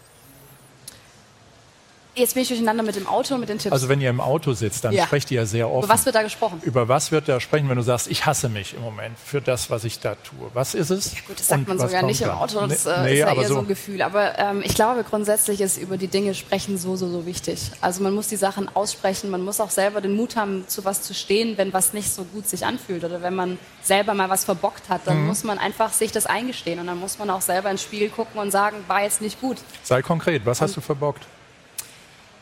Jetzt 2.13 2.33
bin 2.33 2.43
ich 2.43 2.49
durcheinander 2.49 2.83
mit 2.83 2.97
dem 2.97 3.07
Auto 3.07 3.35
und 3.35 3.39
mit 3.39 3.47
den 3.47 3.57
Tipps. 3.57 3.71
Also 3.71 3.87
wenn 3.87 4.01
ihr 4.01 4.09
im 4.09 4.19
Auto 4.19 4.51
sitzt, 4.51 4.83
dann 4.83 4.91
Ja. 4.93 5.05
sprecht 5.05 5.31
ihr 5.31 5.39
ja 5.41 5.45
sehr 5.45 5.69
offen. 5.69 5.85
Über 5.85 5.93
was 5.93 6.05
wird 6.05 6.13
da 6.15 6.23
gesprochen? 6.23 6.59
Über 6.63 6.89
was 6.89 7.13
wird 7.13 7.29
da 7.29 7.39
sprechen, 7.39 7.69
wenn 7.69 7.77
du 7.77 7.83
sagst, 7.83 8.07
ich 8.11 8.25
hasse 8.25 8.49
mich 8.49 8.73
im 8.73 8.81
Moment 8.81 9.17
für 9.17 9.39
das, 9.39 9.69
was 9.69 9.85
ich 9.85 9.99
da 10.01 10.15
tue? 10.15 10.49
Was 10.53 10.75
ist 10.75 10.89
es? 10.89 11.11
Gut, 11.25 11.39
das 11.39 11.47
sagt 11.47 11.61
Und 11.61 11.67
man 11.69 11.79
sogar 11.79 12.01
kommt 12.01 12.11
nicht 12.11 12.21
im? 12.21 12.29
Auto, 12.31 12.67
das 12.67 12.85
Nee, 12.85 12.91
äh, 12.91 13.03
nee, 13.03 13.13
ist 13.13 13.19
ja 13.19 13.33
eher 13.33 13.47
so. 13.47 13.59
ein 13.59 13.67
Gefühl. 13.67 14.01
Aber 14.01 14.37
ähm, 14.37 14.61
ich 14.61 14.75
glaube, 14.75 15.05
grundsätzlich 15.09 15.61
ist 15.61 15.77
über 15.77 15.95
die 15.97 16.07
Dinge 16.07 16.33
sprechen 16.35 16.77
so, 16.77 16.97
so, 16.97 17.09
so 17.09 17.25
wichtig. 17.25 17.71
Also 17.79 18.03
man 18.03 18.13
muss 18.13 18.27
die 18.27 18.35
Sachen 18.35 18.67
aussprechen, 18.75 19.29
man 19.29 19.41
muss 19.45 19.61
auch 19.61 19.69
selber 19.69 20.01
den 20.01 20.13
Mut 20.17 20.35
haben, 20.35 20.65
zu 20.67 20.83
was 20.83 21.03
zu 21.03 21.13
stehen, 21.13 21.57
wenn 21.57 21.71
was 21.71 21.93
nicht 21.93 22.11
so 22.13 22.25
gut 22.25 22.45
sich 22.45 22.65
anfühlt 22.65 23.05
oder 23.05 23.21
wenn 23.21 23.35
man 23.35 23.57
selber 23.81 24.13
mal 24.15 24.29
was 24.29 24.43
verbockt 24.43 24.89
hat, 24.89 25.01
Mhm. 25.01 25.05
dann 25.05 25.27
muss 25.27 25.45
man 25.45 25.57
einfach 25.59 25.93
sich 25.93 26.11
das 26.11 26.25
eingestehen 26.25 26.79
und 26.81 26.87
dann 26.87 26.99
muss 26.99 27.19
man 27.19 27.29
auch 27.29 27.41
selber 27.41 27.71
ins 27.71 27.83
Spiegel 27.83 28.09
gucken 28.09 28.41
und 28.41 28.51
sagen, 28.51 28.75
war 28.89 29.01
jetzt 29.01 29.21
nicht 29.21 29.39
gut. 29.39 29.59
Sei 29.83 30.01
konkret, 30.01 30.45
was 30.45 30.59
hast 30.59 30.75
du 30.75 30.81
verbockt? 30.81 31.25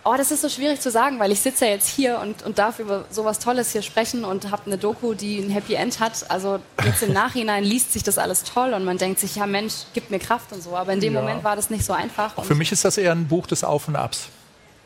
Oh, 0.05 0.15
das 0.17 0.31
ist 0.31 0.41
so 0.41 0.49
schwierig 0.49 0.79
zu 0.79 0.89
sagen, 0.91 1.19
weil 1.19 1.31
ich 1.31 1.41
sitze 1.41 1.65
ja 1.65 1.71
jetzt 1.71 1.87
hier 1.87 2.19
und, 2.19 2.41
und 2.43 2.57
darf 2.57 2.79
über 2.79 3.05
sowas 3.11 3.37
Tolles 3.39 3.71
hier 3.73 3.81
sprechen 3.81 4.23
und 4.23 4.49
habe 4.49 4.63
eine 4.65 4.77
Doku, 4.77 5.13
die 5.13 5.39
ein 5.39 5.49
Happy 5.49 5.73
End 5.73 5.99
hat. 5.99 6.25
Also 6.31 6.59
jetzt 6.85 7.03
im 7.03 7.11
Nachhinein 7.21 7.63
liest 7.65 7.91
sich 7.93 8.03
das 8.03 8.17
alles 8.17 8.43
toll 8.43 8.73
und 8.73 8.85
man 8.85 8.97
denkt 8.97 9.19
sich, 9.19 9.35
ja 9.35 9.45
Mensch, 9.45 9.73
gibt 9.93 10.09
mir 10.09 10.19
Kraft 10.19 10.51
und 10.53 10.63
so. 10.63 10.75
Aber 10.77 10.93
in 10.93 11.01
dem 11.01 11.13
Ja. 11.13 11.19
Moment 11.21 11.43
war 11.43 11.55
das 11.55 11.69
nicht 11.69 11.83
so 11.85 11.91
einfach. 11.93 12.41
Für 12.43 12.55
mich 12.55 12.71
ist 12.71 12.85
das 12.85 12.97
eher 12.97 13.11
ein 13.11 13.27
Buch 13.27 13.45
des 13.47 13.63
Auf 13.63 13.87
und 13.89 13.95
Abs. 13.97 14.27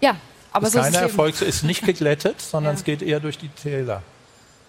ja, 0.02 0.16
aber 0.52 0.68
ist 0.68 0.74
so 0.74 0.80
ist 0.80 0.88
es. 0.90 0.96
Erfolg, 0.96 1.42
ist 1.42 1.64
nicht 1.64 1.84
geglättet, 1.86 2.42
sondern 2.52 2.74
Ja. 2.74 2.78
es 2.80 2.84
geht 2.84 3.02
eher 3.02 3.20
durch 3.20 3.38
die 3.38 3.50
Täler. 3.50 4.02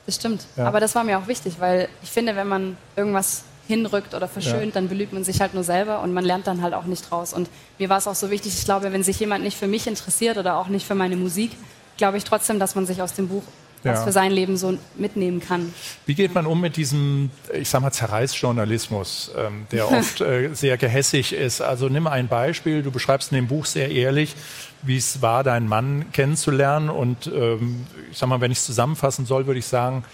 Das 0.07 0.17
stimmt. 0.17 0.45
Ja. 0.57 0.67
Aber 0.67 0.79
das 0.81 0.95
war 0.95 1.05
mir 1.05 1.19
auch 1.19 1.27
wichtig, 1.27 1.55
weil 1.59 1.89
ich 2.03 2.11
finde, 2.11 2.37
wenn 2.37 2.47
man 2.49 2.77
irgendwas 2.97 3.45
hinrückt 3.67 4.15
oder 4.15 4.29
verschönt, 4.29 4.67
Ja. 4.67 4.71
dann 4.73 4.89
belügt 4.89 5.13
man 5.13 5.25
sich 5.25 5.41
halt 5.41 5.55
nur 5.55 5.65
selber 5.65 6.01
und 6.03 6.13
man 6.13 6.25
lernt 6.25 6.47
dann 6.47 6.61
halt 6.63 6.75
auch 6.75 6.85
nicht 6.85 7.11
draus. 7.11 7.33
Und 7.33 7.49
mir 7.79 7.89
war 7.89 7.99
es 7.99 8.07
auch 8.07 8.15
so 8.15 8.31
wichtig, 8.31 8.55
ich 8.59 8.65
glaube, 8.65 8.93
wenn 8.93 9.03
sich 9.03 9.19
jemand 9.21 9.43
nicht 9.45 9.57
für 9.57 9.67
mich 9.69 9.87
interessiert 9.87 10.37
oder 10.39 10.57
auch 10.59 10.69
nicht 10.69 10.87
für 10.87 10.95
meine 10.95 11.17
Musik, 11.17 11.53
glaube 11.97 12.19
ich 12.19 12.25
trotzdem, 12.25 12.59
dass 12.59 12.75
man 12.75 12.87
sich 12.87 13.01
aus 13.03 13.15
dem 13.15 13.29
Buch 13.29 13.43
was 13.87 13.99
Ja. 13.99 14.05
für 14.07 14.13
sein 14.13 14.33
Leben 14.33 14.57
so 14.57 14.79
mitnehmen 14.97 15.41
kann. 15.41 15.75
Wie 16.07 16.15
geht 16.15 16.35
man 16.35 16.47
um 16.47 16.59
mit 16.59 16.77
diesem, 16.77 17.31
ich 17.53 17.69
sag 17.69 17.83
mal, 17.83 17.91
Zerreißjournalismus, 17.93 19.31
ähm, 19.37 19.67
der 19.73 19.91
oft 19.93 20.21
äh, 20.21 20.51
sehr 20.55 20.77
gehässig 20.77 21.33
ist? 21.33 21.61
Also 21.61 21.89
nimm 21.89 22.07
ein 22.07 22.29
Beispiel, 22.29 22.83
du 22.83 22.91
beschreibst 22.91 23.33
in 23.33 23.37
dem 23.37 23.47
Buch 23.47 23.67
sehr 23.67 23.91
ehrlich, 23.91 24.35
wie 24.83 24.97
es 24.97 25.23
war, 25.23 25.45
deinen 25.45 25.69
Mann 25.69 26.07
kennenzulernen. 26.13 26.89
Und 26.91 27.27
ähm, 27.27 27.87
ich 28.11 28.19
sag 28.19 28.29
mal, 28.29 28.41
wenn 28.41 28.51
ich 28.51 28.59
es 28.59 28.65
zusammenfassen 28.67 29.27
soll, 29.27 29.47
würde 29.47 29.59
ich 29.59 29.67
sagen, 29.67 30.05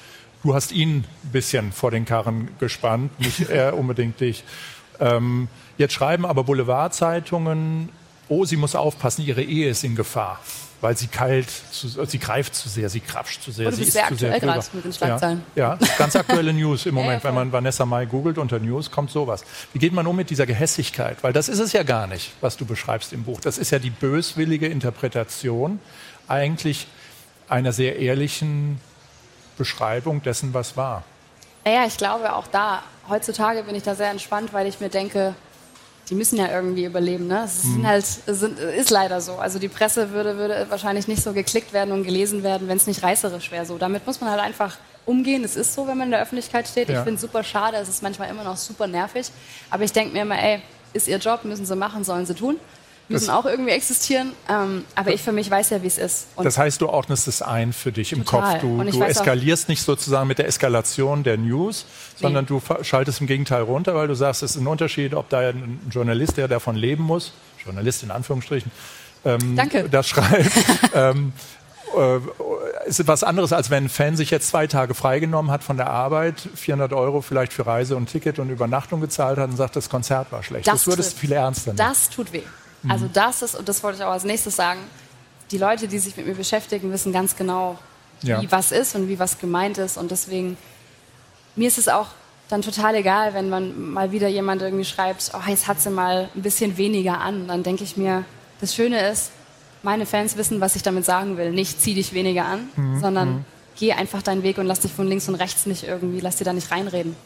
du 0.43 0.55
hast 0.55 0.73
ihn 0.73 1.05
ein 1.25 1.31
bisschen 1.33 1.73
vor 1.73 1.91
den 1.91 2.05
Karren 2.05 2.49
gespannt, 2.59 3.19
nicht 3.21 3.41
er 3.51 3.77
unbedingt 3.77 4.21
dich. 4.21 4.45
Ähm, 4.99 5.49
jetzt 5.79 5.95
schreiben 5.95 6.27
aber 6.27 6.45
Boulevardzeitungen, 6.45 7.89
oh, 8.29 8.45
sie 8.45 8.57
muss 8.57 8.75
aufpassen, 8.75 9.25
ihre 9.25 9.43
Ehe 9.43 9.69
ist 9.71 9.85
in 9.85 9.97
Gefahr. 9.97 10.39
Weil 10.83 10.97
sie 10.97 11.09
kalt, 11.09 11.51
zu, 11.51 11.89
sie 12.07 12.19
greift 12.19 12.55
zu 12.55 12.71
sehr, 12.71 12.89
sie 12.89 13.01
krapscht 13.01 13.43
zu 13.43 13.51
sehr. 13.51 13.69
Oh, 13.69 13.71
sie 13.71 13.83
ist 13.83 13.93
sehr 13.93 14.09
zu 14.09 14.15
sehr 14.15 14.41
gerade 14.41 14.65
mit 14.73 14.85
den 14.87 14.93
Schlagzeilen. 14.95 15.43
Ja, 15.55 15.77
ja, 15.79 15.89
ganz 15.99 16.17
aktuelle 16.17 16.53
News 16.55 16.87
im 16.87 16.95
Moment. 16.95 17.23
Wenn 17.23 17.35
man 17.35 17.53
Vanessa 17.53 17.85
Mai 17.85 18.07
googelt 18.07 18.39
unter 18.39 18.59
News, 18.59 18.91
kommt 18.91 19.11
sowas. 19.11 19.45
Wie 19.75 19.79
geht 19.79 19.93
man 19.93 20.07
um 20.07 20.17
mit 20.17 20.31
dieser 20.31 20.47
Gehässigkeit? 20.47 21.19
Weil 21.23 21.35
das 21.35 21.51
ist 21.51 21.59
es 21.59 21.75
ja 21.75 21.83
gar 21.83 22.07
nicht, 22.07 22.33
was 22.41 22.57
du 22.57 22.65
beschreibst 22.65 23.13
im 23.13 23.25
Buch. 23.25 23.43
Das 23.43 23.59
ist 23.59 23.73
ja 23.73 23.79
die 23.79 23.91
böswillige 23.91 24.69
Interpretation 24.69 25.81
eigentlich 26.29 26.87
einer 27.51 27.73
sehr 27.73 27.99
ehrlichen 27.99 28.81
Beschreibung 29.61 30.23
dessen, 30.23 30.55
was 30.55 30.77
war. 30.77 31.05
Naja, 31.67 31.85
ich 31.87 31.99
glaube 31.99 32.35
auch 32.35 32.47
da, 32.47 32.83
heutzutage 33.11 33.63
bin 33.63 33.75
ich 33.75 33.83
da 33.83 33.95
sehr 33.95 34.11
entspannt, 34.11 34.55
weil 34.55 34.67
ich 34.67 34.81
mir 34.81 34.89
denke, 34.89 35.35
die 36.09 36.15
müssen 36.15 36.39
ja 36.39 36.49
irgendwie 36.51 36.87
überleben. 36.87 37.27
Ne? 37.27 37.43
Es 37.45 37.61
sind 37.61 37.87
halt, 37.87 38.03
es 38.03 38.25
sind, 38.25 38.59
ist 38.59 38.89
leider 38.89 39.21
so. 39.21 39.35
Also 39.35 39.59
die 39.59 39.69
Presse 39.69 40.11
würde, 40.13 40.39
würde 40.39 40.67
wahrscheinlich 40.71 41.07
nicht 41.09 41.23
so 41.23 41.35
geklickt 41.35 41.75
werden 41.75 41.93
und 41.93 42.05
gelesen 42.05 42.43
werden, 42.43 42.69
wenn 42.69 42.79
es 42.79 42.87
nicht 42.87 43.03
reißerisch 43.03 43.51
wäre. 43.53 43.67
So, 43.67 43.77
damit 43.77 44.07
muss 44.07 44.21
man 44.23 44.31
halt 44.31 44.41
einfach 44.41 44.79
umgehen. 45.05 45.45
Es 45.45 45.57
ist 45.57 45.75
so, 45.75 45.87
wenn 45.87 45.99
man 45.99 46.07
in 46.07 46.13
der 46.13 46.23
Öffentlichkeit 46.23 46.67
steht. 46.67 46.89
Ja. 46.89 46.99
Ich 46.99 47.01
finde 47.03 47.17
es 47.17 47.21
super 47.21 47.45
schade, 47.45 47.77
es 47.77 47.89
ist 47.91 48.03
manchmal 48.03 48.31
immer 48.31 48.43
noch 48.43 48.57
super 48.57 48.87
nervig. 48.87 49.31
Aber 49.69 49.85
ich 49.85 49.93
denke 49.93 50.15
mir 50.15 50.23
immer, 50.23 50.43
ey, 50.43 50.63
ist 50.95 51.07
ihr 51.07 51.19
Job, 51.19 51.45
müssen 51.45 51.67
sie 51.67 51.77
machen, 51.77 52.03
sollen 52.03 52.25
sie 52.25 52.35
tun. 52.35 52.57
Müssen 53.11 53.27
Das- 53.27 53.35
auch 53.35 53.45
irgendwie 53.45 53.73
existieren. 53.73 54.33
Ähm, 54.49 54.85
aber 54.95 55.13
ich 55.13 55.21
für 55.21 55.33
mich 55.33 55.51
weiß 55.51 55.71
ja, 55.71 55.83
wie 55.83 55.87
es 55.89 55.99
ist. 55.99 56.29
Und 56.37 56.45
Das 56.45 56.57
heißt, 56.57 56.81
du 56.81 56.89
ordnest 56.89 57.27
es 57.29 57.43
ein 57.43 57.73
für 57.73 57.91
dich 57.93 58.13
im 58.13 58.25
Total. 58.25 58.53
Kopf. 58.55 58.61
Du, 58.63 58.79
du 58.79 58.87
weiß 58.87 58.95
auch- 59.01 59.09
eskalierst 59.11 59.69
nicht 59.69 59.83
sozusagen 59.83 60.29
mit 60.29 60.39
der 60.39 60.47
Eskalation 60.47 61.23
der 61.25 61.37
News, 61.37 61.87
sondern 62.21 62.47
du 62.47 62.63
schaltest 62.83 63.21
im 63.21 63.27
Gegenteil 63.27 63.63
runter, 63.63 63.95
weil 63.95 64.09
du 64.09 64.15
sagst, 64.15 64.43
es 64.43 64.53
ist 64.57 64.63
ein 64.63 64.67
Unterschied, 64.67 65.15
ob 65.15 65.29
da 65.29 65.41
ein 65.41 65.81
Journalist, 65.91 66.37
der 66.37 66.49
davon 66.49 66.77
leben 66.77 67.03
muss, 67.03 67.33
Journalist 67.65 68.03
in 68.05 68.11
Anführungsstrichen, 68.11 68.71
ähm, 69.25 69.57
Danke. 69.57 69.89
das 69.91 70.09
schreibt. 70.09 70.51
ähm, 70.95 71.33
äh, 71.99 72.21
ist 72.89 73.05
was 73.09 73.25
anderes, 73.25 73.53
als 73.53 73.69
wenn 73.71 73.87
ein 73.87 73.89
Fan 73.89 74.17
sich 74.17 74.31
jetzt 74.31 74.49
zwei 74.49 74.69
Tage 74.69 74.95
freigenommen 74.95 75.51
hat 75.51 75.65
von 75.65 75.77
der 75.77 75.91
Arbeit, 75.91 76.41
400 76.55 76.93
Euro 76.93 77.21
vielleicht 77.21 77.53
für 77.53 77.67
Reise 77.67 77.97
und 77.97 78.07
Ticket 78.07 78.39
und 78.39 78.49
Übernachtung 78.51 79.01
gezahlt 79.01 79.39
hat 79.39 79.51
und 79.51 79.57
sagt, 79.57 79.75
das 79.75 79.91
Konzert 79.91 80.31
war 80.31 80.43
schlecht. 80.45 80.69
Das, 80.69 80.85
Das 80.85 80.87
würdest 80.87 81.15
du 81.15 81.19
viel 81.19 81.33
ernster 81.33 81.71
nehmen. 81.71 81.79
Das 81.79 82.09
tut 82.09 82.33
weh. 82.33 82.43
Also 82.89 83.09
das 83.13 83.43
ist, 83.43 83.55
und 83.57 83.69
das 83.69 83.83
wollte 83.83 83.99
ich 83.99 84.05
auch 84.05 84.13
als 84.13 84.25
nächstes 84.25 84.57
sagen, 84.57 84.81
die 85.51 85.59
Leute, 85.59 85.89
die 85.89 85.99
sich 85.99 86.17
mit 86.17 86.27
mir 86.27 86.35
beschäftigen, 86.35 86.91
wissen 86.93 87.13
ganz 87.13 87.37
genau, 87.37 87.79
Ja. 88.23 88.41
wie 88.43 88.51
was 88.53 88.73
ist 88.73 88.95
und 88.95 89.09
wie 89.09 89.19
was 89.19 89.39
gemeint 89.39 89.79
ist. 89.79 89.97
Und 89.97 90.11
deswegen, 90.11 90.57
mir 91.57 91.69
ist 91.69 91.79
es 91.79 91.89
auch 91.89 92.09
dann 92.49 92.63
total 92.63 92.95
egal, 92.97 93.35
wenn 93.35 93.49
man 93.49 93.93
mal 93.93 94.13
wieder 94.13 94.29
jemand 94.29 94.63
irgendwie 94.63 94.85
schreibt, 94.85 95.31
oh, 95.35 95.49
jetzt 95.49 95.67
hat 95.69 95.81
sie 95.81 95.91
mal 95.91 96.29
ein 96.35 96.43
bisschen 96.43 96.77
weniger 96.77 97.21
an. 97.21 97.47
Dann 97.49 97.63
denke 97.63 97.85
ich 97.85 97.97
mir, 97.97 98.25
das 98.61 98.75
Schöne 98.75 99.09
ist, 99.09 99.31
meine 99.83 100.05
Fans 100.07 100.37
wissen, 100.37 100.61
was 100.61 100.77
ich 100.77 100.83
damit 100.83 101.05
sagen 101.05 101.37
will. 101.37 101.51
Nicht 101.53 101.81
zieh 101.81 101.95
dich 101.95 102.13
weniger 102.13 102.45
an, 102.47 102.69
Mhm, 102.77 103.01
sondern 103.01 103.45
geh 103.79 103.93
einfach 103.93 104.23
deinen 104.23 104.43
Weg 104.43 104.59
und 104.59 104.67
lass 104.67 104.81
dich 104.81 104.93
von 104.93 105.07
links 105.09 105.29
und 105.29 105.37
rechts 105.37 105.65
nicht 105.67 105.85
irgendwie, 105.85 106.21
lass 106.21 106.37
dir 106.37 106.45
da 106.45 106.53
nicht 106.53 106.71
reinreden. 106.71 107.17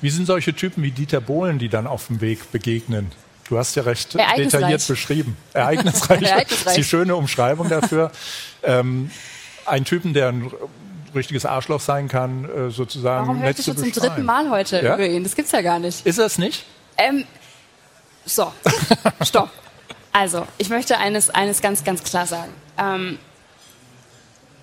Wie 0.00 0.10
sind 0.10 0.26
solche 0.26 0.54
Typen 0.54 0.82
wie 0.82 0.90
Dieter 0.90 1.20
Bohlen, 1.20 1.58
die 1.58 1.68
dann 1.68 1.86
auf 1.86 2.08
dem 2.08 2.20
Weg 2.20 2.52
begegnen? 2.52 3.10
Du 3.48 3.58
hast 3.58 3.74
ja 3.74 3.82
recht 3.82 4.14
detailliert 4.14 4.86
beschrieben. 4.86 5.36
Ereignisreich, 5.52 6.22
Ereignisreich. 6.22 6.66
ist 6.68 6.76
die 6.76 6.84
schöne 6.84 7.16
Umschreibung 7.16 7.68
dafür. 7.68 8.10
ähm, 8.62 9.10
ein 9.66 9.84
Typen, 9.84 10.14
der 10.14 10.28
ein 10.28 10.50
richtiges 11.14 11.44
Arschloch 11.44 11.80
sein 11.80 12.08
kann, 12.08 12.44
äh, 12.48 12.70
sozusagen 12.70 13.26
Warum 13.26 13.42
hörst 13.42 13.58
du 13.58 13.62
schon 13.64 13.76
zum 13.76 13.92
dritten 13.92 14.24
Mal 14.24 14.48
heute 14.50 14.80
Ja? 14.82 14.94
über 14.94 15.06
ihn? 15.06 15.22
Das 15.22 15.34
gibt's 15.34 15.52
ja 15.52 15.60
gar 15.60 15.78
nicht. 15.78 16.06
Ist 16.06 16.18
das 16.18 16.38
nicht? 16.38 16.64
Ähm, 16.96 17.24
so, 18.24 18.52
stopp. 19.22 19.50
Also, 20.12 20.46
ich 20.58 20.68
möchte 20.68 20.98
eines, 20.98 21.30
eines 21.30 21.60
ganz, 21.60 21.84
ganz 21.84 22.02
klar 22.02 22.26
sagen. 22.26 22.52
Ähm, 22.78 23.18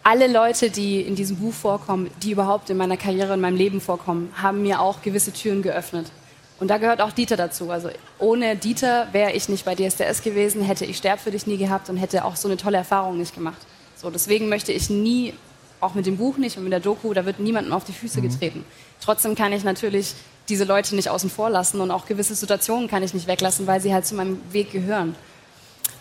alle 0.03 0.27
Leute, 0.27 0.69
die 0.71 1.01
in 1.01 1.15
diesem 1.15 1.38
Buch 1.38 1.53
vorkommen, 1.53 2.09
die 2.24 2.31
überhaupt 2.31 2.69
in 2.69 2.77
meiner 2.77 2.98
Karriere, 2.98 3.33
in 3.33 3.41
meinem 3.41 3.57
Leben 3.57 3.81
vorkommen, 3.81 4.33
haben 4.41 4.62
mir 4.62 4.79
auch 4.79 5.01
gewisse 5.01 5.31
Türen 5.33 5.62
geöffnet. 5.62 6.12
Und 6.60 6.68
da 6.68 6.78
gehört 6.78 7.01
auch 7.01 7.12
Dieter 7.12 7.38
dazu. 7.38 7.72
Also 7.72 7.89
ohne 8.18 8.56
Dieter 8.56 9.08
wäre 9.12 9.32
ich 9.32 9.48
nicht 9.48 9.66
bei 9.66 9.75
DSDS 9.75 10.22
gewesen, 10.22 10.62
hätte 10.62 10.86
ich 10.86 10.98
Sterb 10.98 11.20
für 11.20 11.32
dich 11.32 11.48
nie 11.48 11.58
gehabt 11.58 11.89
und 11.89 11.98
hätte 11.98 12.25
auch 12.25 12.36
so 12.36 12.48
eine 12.48 12.58
tolle 12.58 12.78
Erfahrung 12.78 13.18
nicht 13.18 13.34
gemacht. 13.34 13.60
So, 13.96 14.10
deswegen 14.10 14.50
möchte 14.50 14.72
ich 14.72 14.89
nie, 14.89 15.34
auch 15.82 15.94
mit 15.94 16.06
dem 16.06 16.18
Buch 16.18 16.38
nicht 16.38 16.58
und 16.58 16.63
mit 16.63 16.74
der 16.74 16.82
Doku, 16.82 17.13
da 17.13 17.25
wird 17.25 17.39
niemandem 17.39 17.74
auf 17.74 17.86
die 17.86 17.94
Füße 17.94 18.22
getreten. 18.22 18.66
Trotzdem 19.01 19.36
kann 19.36 19.54
ich 19.54 19.63
natürlich 19.63 20.13
diese 20.50 20.66
Leute 20.66 20.96
nicht 20.96 21.10
außen 21.10 21.30
vor 21.30 21.50
lassen 21.50 21.80
und 21.80 21.92
auch 21.92 22.06
gewisse 22.06 22.36
Situationen 22.36 22.89
kann 22.89 23.04
ich 23.04 23.13
nicht 23.13 23.28
weglassen, 23.28 23.68
weil 23.68 23.80
sie 23.80 23.94
halt 23.94 24.06
zu 24.06 24.16
meinem 24.16 24.42
Weg 24.51 24.72
gehören. 24.72 25.16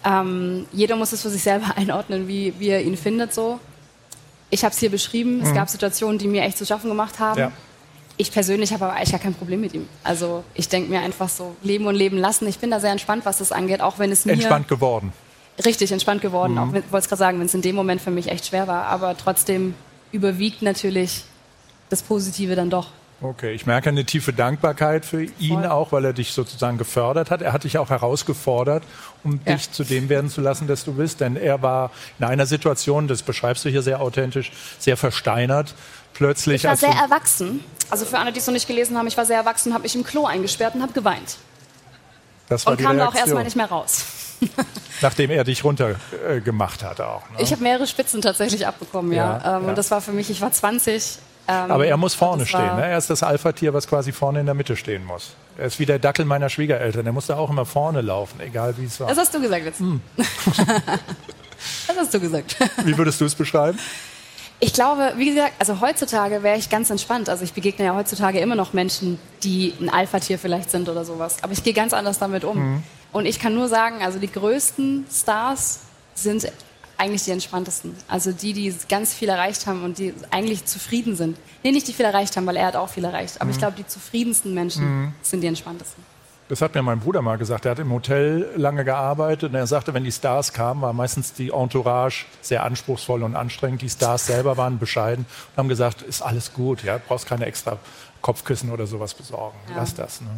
Ähm, 0.05 0.67
jeder 0.73 0.97
muss 0.97 1.13
es 1.13 1.23
für 1.23 1.31
sich 1.31 1.43
selber 1.43 1.67
einordnen, 1.77 2.27
wie, 2.29 2.55
wie 2.59 2.69
er 2.69 2.83
ihn 2.83 2.97
findet. 2.97 3.33
So. 3.35 3.61
Ich 4.51 4.65
habe 4.65 4.73
es 4.73 4.81
hier 4.81 4.91
beschrieben. 4.91 5.41
Es 5.43 5.53
gab 5.55 5.69
Situationen, 5.69 6.19
die 6.19 6.27
mir 6.27 6.43
echt 6.43 6.59
zu 6.59 6.67
schaffen 6.67 6.89
gemacht 6.89 7.19
haben. 7.19 7.39
Ja. 7.39 7.53
Ich 8.21 8.33
persönlich 8.33 8.73
habe 8.73 8.85
aber 8.85 8.95
eigentlich 8.95 9.13
gar 9.13 9.21
kein 9.21 9.35
Problem 9.35 9.61
mit 9.61 9.75
ihm. 9.75 9.89
Also 10.03 10.43
ich 10.55 10.69
denke 10.69 10.91
mir 10.91 11.01
einfach 11.01 11.29
so, 11.29 11.55
leben 11.63 11.87
und 11.87 11.95
leben 11.95 12.19
lassen. 12.19 12.49
Ich 12.49 12.59
bin 12.59 12.71
da 12.71 12.81
sehr 12.81 12.91
entspannt, 12.91 13.25
was 13.25 13.39
das 13.39 13.53
angeht, 13.53 13.81
auch 13.81 13.99
wenn 14.01 14.11
es 14.11 14.25
mir 14.25 14.33
Entspannt 14.33 14.67
geworden. 14.67 15.13
richtig 15.65 15.93
entspannt 15.93 16.21
geworden. 16.21 16.55
Mhm. 16.55 16.59
Auch 16.59 16.73
wollte 16.73 16.99
es 16.99 17.09
gerade 17.09 17.19
sagen, 17.19 17.39
wenn 17.39 17.47
es 17.47 17.55
in 17.55 17.63
dem 17.63 17.77
Moment 17.77 18.01
für 18.01 18.11
mich 18.11 18.29
echt 18.29 18.47
schwer 18.47 18.67
war. 18.67 18.87
Aber 18.87 19.17
trotzdem 19.17 19.75
überwiegt 20.11 20.63
natürlich 20.63 21.25
das 21.91 22.03
Positive 22.03 22.57
dann 22.57 22.71
doch. 22.71 22.89
Okay, 23.21 23.53
ich 23.53 23.67
merke 23.67 23.89
eine 23.89 24.05
tiefe 24.05 24.33
Dankbarkeit 24.33 25.05
für 25.05 25.25
ihn 25.25 25.63
Voll. 25.63 25.67
auch, 25.67 25.91
weil 25.91 26.05
er 26.05 26.13
dich 26.13 26.33
sozusagen 26.33 26.79
gefördert 26.79 27.33
hat. 27.33 27.43
Er 27.43 27.53
hat 27.53 27.65
dich 27.65 27.77
auch 27.79 27.91
herausgefordert, 27.91 28.85
um 29.25 29.41
Ja. 29.45 29.55
dich 29.55 29.73
zu 29.73 29.83
dem 29.83 30.09
werden 30.09 30.31
zu 30.31 30.41
lassen, 30.41 30.69
dass 30.69 30.85
du 30.85 30.93
bist. 30.93 31.21
Denn 31.21 31.35
er 31.35 31.61
war 31.61 31.91
in 32.21 32.25
einer 32.27 32.47
Situation, 32.47 33.09
das 33.09 33.23
beschreibst 33.23 33.65
du 33.65 33.71
hier 33.71 33.83
sehr 33.83 34.01
authentisch, 34.01 34.53
sehr 34.79 34.97
versteinert. 34.97 35.75
Plötzlich, 36.15 36.63
Ich 36.63 36.69
war 36.71 36.77
sehr 36.77 36.91
erwachsen. 36.91 37.65
Also 37.91 38.05
für 38.05 38.19
alle, 38.19 38.33
die 38.33 38.39
es 38.39 38.47
noch 38.47 38.53
nicht 38.55 38.69
gelesen 38.69 38.97
haben, 38.97 39.09
ich 39.09 39.17
war 39.17 39.25
sehr 39.25 39.39
erwachsen, 39.39 39.73
habe 39.73 39.83
mich 39.83 39.97
im 39.97 40.05
Klo 40.05 40.25
eingesperrt 40.27 40.77
und 40.77 40.83
habe 40.83 40.93
geweint. 40.93 41.39
das 42.49 42.67
war 42.67 42.73
Und 42.73 42.81
die 42.81 42.85
kam 42.85 42.99
da 42.99 43.09
auch 43.09 43.15
erstmal 43.15 43.43
nicht 43.45 43.57
mehr 43.57 43.67
raus. 43.67 44.05
nachdem 45.01 45.31
er 45.31 45.43
dich 45.43 45.65
runtergemacht 45.65 46.83
äh, 46.83 46.87
hat 46.87 47.01
auch. 47.01 47.29
Ne? 47.31 47.39
Ich 47.41 47.51
habe 47.51 47.63
mehrere 47.63 47.87
Spitzen 47.87 48.23
tatsächlich 48.23 48.67
abbekommen, 48.67 49.13
ja. 49.13 49.39
Ja, 49.43 49.57
ähm, 49.57 49.65
ja. 49.65 49.69
Und 49.71 49.79
das 49.79 49.91
war 49.91 50.01
für 50.01 50.13
mich, 50.13 50.31
ich 50.31 50.41
war 50.41 50.53
20, 50.53 51.19
Ähm, 51.49 51.71
Aber 51.71 51.87
er 51.87 51.97
muss 51.97 52.15
vorne 52.15 52.45
stehen. 52.45 52.77
Ne? 52.77 52.87
Er 52.87 52.99
ist 52.99 53.09
das 53.09 53.23
Alpha-Tier, 53.23 53.73
was 53.73 53.89
quasi 53.89 54.13
vorne 54.13 54.41
in 54.41 54.47
der 54.47 54.55
Mitte 54.55 54.77
stehen 54.77 55.05
muss. 55.05 55.35
Er 55.57 55.67
ist 55.67 55.79
wie 55.79 55.87
der 55.87 55.99
Dackel 55.99 56.27
meiner 56.27 56.51
Schwiegereltern. 56.51 57.07
Er 57.07 57.13
muss 57.13 57.27
da 57.27 57.37
auch 57.37 57.49
immer 57.49 57.65
vorne 57.65 58.03
laufen, 58.03 58.39
egal 58.41 58.77
wie 58.77 58.85
es 58.85 59.01
war. 59.01 59.09
Das 59.09 59.17
hast 59.17 59.35
du 59.35 59.41
gesagt 59.41 59.65
jetzt. 59.65 59.81
Hm. 59.81 60.01
das 60.17 61.97
hast 61.97 62.13
du 62.13 62.21
gesagt. 62.21 62.57
Wie 62.85 62.97
würdest 62.99 63.21
du 63.21 63.25
es 63.25 63.35
beschreiben? 63.35 63.79
Ich 64.61 64.75
glaube, 64.75 65.15
wie 65.17 65.27
gesagt, 65.27 65.55
also 65.59 65.81
heutzutage 65.81 66.43
wäre 66.43 66.59
ich 66.59 66.69
ganz 66.69 66.91
entspannt. 66.91 67.31
Also 67.31 67.45
ich 67.45 67.55
begegne 67.55 67.87
ja 67.87 67.95
heutzutage 67.95 68.41
immer 68.41 68.57
noch 68.57 68.75
Menschen, 68.75 69.19
die 69.43 69.73
ein 69.81 69.89
Alpha-Tier 69.89 70.39
vielleicht 70.39 70.71
sind 70.71 70.89
oder 70.89 71.05
sowas. 71.05 71.39
Aber 71.43 71.53
ich 71.53 71.63
gehe 71.63 71.73
ganz 71.73 71.95
anders 71.95 72.19
damit 72.19 72.45
um. 72.45 72.59
Mhm. 72.59 72.83
Und 73.13 73.25
ich 73.25 73.39
kann 73.39 73.55
nur 73.55 73.69
sagen, 73.69 74.03
also 74.03 74.19
die 74.19 74.31
größten 74.31 75.07
Stars 75.11 75.81
sind 76.15 76.51
eigentlich 76.99 77.25
die 77.25 77.31
entspanntesten. 77.31 77.95
Also 78.09 78.33
die, 78.33 78.53
die 78.53 78.75
ganz 78.89 79.15
viel 79.15 79.29
erreicht 79.29 79.67
haben 79.67 79.85
und 79.85 79.99
die 79.99 80.13
eigentlich 80.31 80.67
zufrieden 80.67 81.17
sind. 81.17 81.39
Nee, 81.63 81.71
nicht 81.71 81.89
die 81.89 81.93
viel 81.93 82.05
erreicht 82.05 82.37
haben, 82.37 82.47
weil 82.47 82.57
er 82.57 82.67
hat 82.67 82.77
auch 82.77 82.89
viel 82.89 83.05
erreicht. 83.05 83.37
Aber 83.37 83.47
mhm. 83.47 83.51
ich 83.53 83.59
glaube, 83.59 83.77
die 83.77 83.87
zufriedensten 83.87 84.53
Menschen 84.53 84.85
mhm. 84.85 85.13
sind 85.23 85.41
die 85.41 85.47
entspanntesten. 85.47 86.05
Das 86.49 86.63
hat 86.63 86.75
mir 86.75 86.83
mein 86.83 86.99
Bruder 86.99 87.21
mal 87.21 87.37
gesagt. 87.37 87.67
Er 87.67 87.73
hat 87.73 87.79
im 87.79 87.93
Hotel 87.93 88.49
lange 88.57 88.83
gearbeitet 88.83 89.51
und 89.51 89.55
er 89.55 89.67
sagte, 89.67 89.93
wenn 89.93 90.05
die 90.05 90.13
Stars 90.13 90.55
kamen, 90.55 90.81
war 90.81 90.95
meistens 90.95 91.35
die 91.35 91.51
Entourage 91.51 92.25
sehr 92.41 92.65
anspruchsvoll 92.65 93.23
und 93.23 93.37
anstrengend. 93.37 93.83
Die 93.83 93.91
Stars 93.91 94.27
selber 94.27 94.57
waren 94.57 94.79
bescheiden 94.79 95.27
und 95.53 95.59
haben 95.59 95.69
gesagt, 95.69 96.01
ist 96.01 96.23
alles 96.23 96.55
gut, 96.55 96.83
ja, 96.83 96.99
brauchst 97.07 97.27
keine 97.27 97.45
extra 97.45 97.77
Kopfkissen 98.23 98.71
oder 98.71 98.87
sowas 98.87 99.13
besorgen. 99.13 99.59
Ja. 99.69 99.77
Lass 99.77 99.95
das. 99.95 100.23
Ne? 100.23 100.29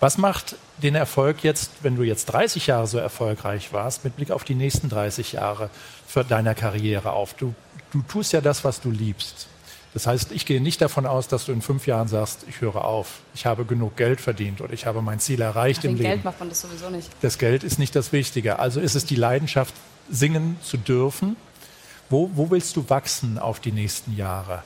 Was 0.00 0.16
macht 0.16 0.56
den 0.78 0.94
Erfolg 0.94 1.44
jetzt, 1.44 1.70
wenn 1.82 1.94
du 1.94 2.02
jetzt 2.02 2.26
30 2.26 2.66
Jahre 2.68 2.86
so 2.86 2.96
erfolgreich 2.96 3.74
warst, 3.74 4.02
mit 4.02 4.16
Blick 4.16 4.30
auf 4.30 4.44
die 4.44 4.54
nächsten 4.54 4.88
30 4.88 5.32
Jahre 5.32 5.68
für 6.06 6.24
deiner 6.24 6.54
Karriere 6.54 7.12
auf? 7.12 7.34
Du, 7.34 7.54
du 7.92 8.00
tust 8.02 8.32
ja 8.32 8.40
das, 8.40 8.64
was 8.64 8.80
du 8.80 8.90
liebst. 8.90 9.46
Das 9.92 10.06
heißt, 10.06 10.32
ich 10.32 10.46
gehe 10.46 10.60
nicht 10.62 10.80
davon 10.80 11.04
aus, 11.04 11.28
dass 11.28 11.44
du 11.44 11.52
in 11.52 11.60
fünf 11.60 11.86
Jahren 11.86 12.08
sagst, 12.08 12.46
ich 12.48 12.60
höre 12.60 12.84
auf, 12.84 13.18
ich 13.34 13.44
habe 13.44 13.64
genug 13.64 13.96
Geld 13.96 14.20
verdient 14.20 14.60
oder 14.60 14.72
ich 14.72 14.86
habe 14.86 15.02
mein 15.02 15.20
Ziel 15.20 15.42
erreicht 15.42 15.80
Ach, 15.80 15.84
im 15.84 15.96
Leben. 15.96 16.08
Geld 16.08 16.24
macht 16.24 16.40
man 16.40 16.48
das 16.48 16.62
sowieso 16.62 16.88
nicht. 16.88 17.10
Das 17.20 17.38
Geld 17.38 17.62
ist 17.64 17.78
nicht 17.78 17.94
das 17.94 18.12
Wichtige. 18.12 18.58
Also 18.58 18.80
ist 18.80 18.94
es 18.94 19.04
die 19.04 19.16
Leidenschaft, 19.16 19.74
singen 20.08 20.58
zu 20.62 20.78
dürfen. 20.78 21.36
Wo, 22.08 22.30
wo 22.34 22.50
willst 22.50 22.76
du 22.76 22.88
wachsen 22.88 23.38
auf 23.38 23.60
die 23.60 23.72
nächsten 23.72 24.16
Jahre? 24.16 24.62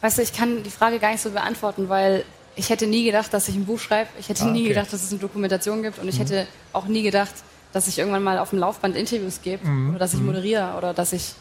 Weißt 0.00 0.18
du, 0.18 0.22
ich 0.22 0.32
kann 0.32 0.62
die 0.62 0.70
Frage 0.70 0.98
gar 0.98 1.10
nicht 1.10 1.22
so 1.22 1.30
beantworten, 1.30 1.88
weil 1.88 2.24
ich 2.56 2.70
hätte 2.70 2.86
nie 2.86 3.04
gedacht, 3.04 3.32
dass 3.32 3.48
ich 3.48 3.56
ein 3.56 3.64
Buch 3.64 3.78
schreibe. 3.78 4.10
Ich 4.18 4.28
hätte 4.28 4.44
ah, 4.44 4.50
nie 4.50 4.68
gedacht, 4.68 4.92
dass 4.92 5.02
es 5.02 5.10
eine 5.10 5.20
Dokumentation 5.20 5.82
gibt. 5.82 5.98
Und 5.98 6.08
ich 6.08 6.16
mhm. 6.16 6.20
hätte 6.20 6.46
auch 6.72 6.86
nie 6.86 7.02
gedacht, 7.02 7.34
dass 7.72 7.88
ich 7.88 7.98
irgendwann 7.98 8.22
mal 8.22 8.38
auf 8.38 8.50
dem 8.50 8.60
Laufband 8.60 8.96
Interviews 8.96 9.40
gebe 9.42 9.66
mhm. 9.66 9.90
oder 9.90 9.98
dass 9.98 10.14
ich 10.14 10.20
mhm. 10.20 10.26
moderiere 10.26 10.74
oder 10.78 10.94
dass 10.94 11.12
ich 11.12 11.34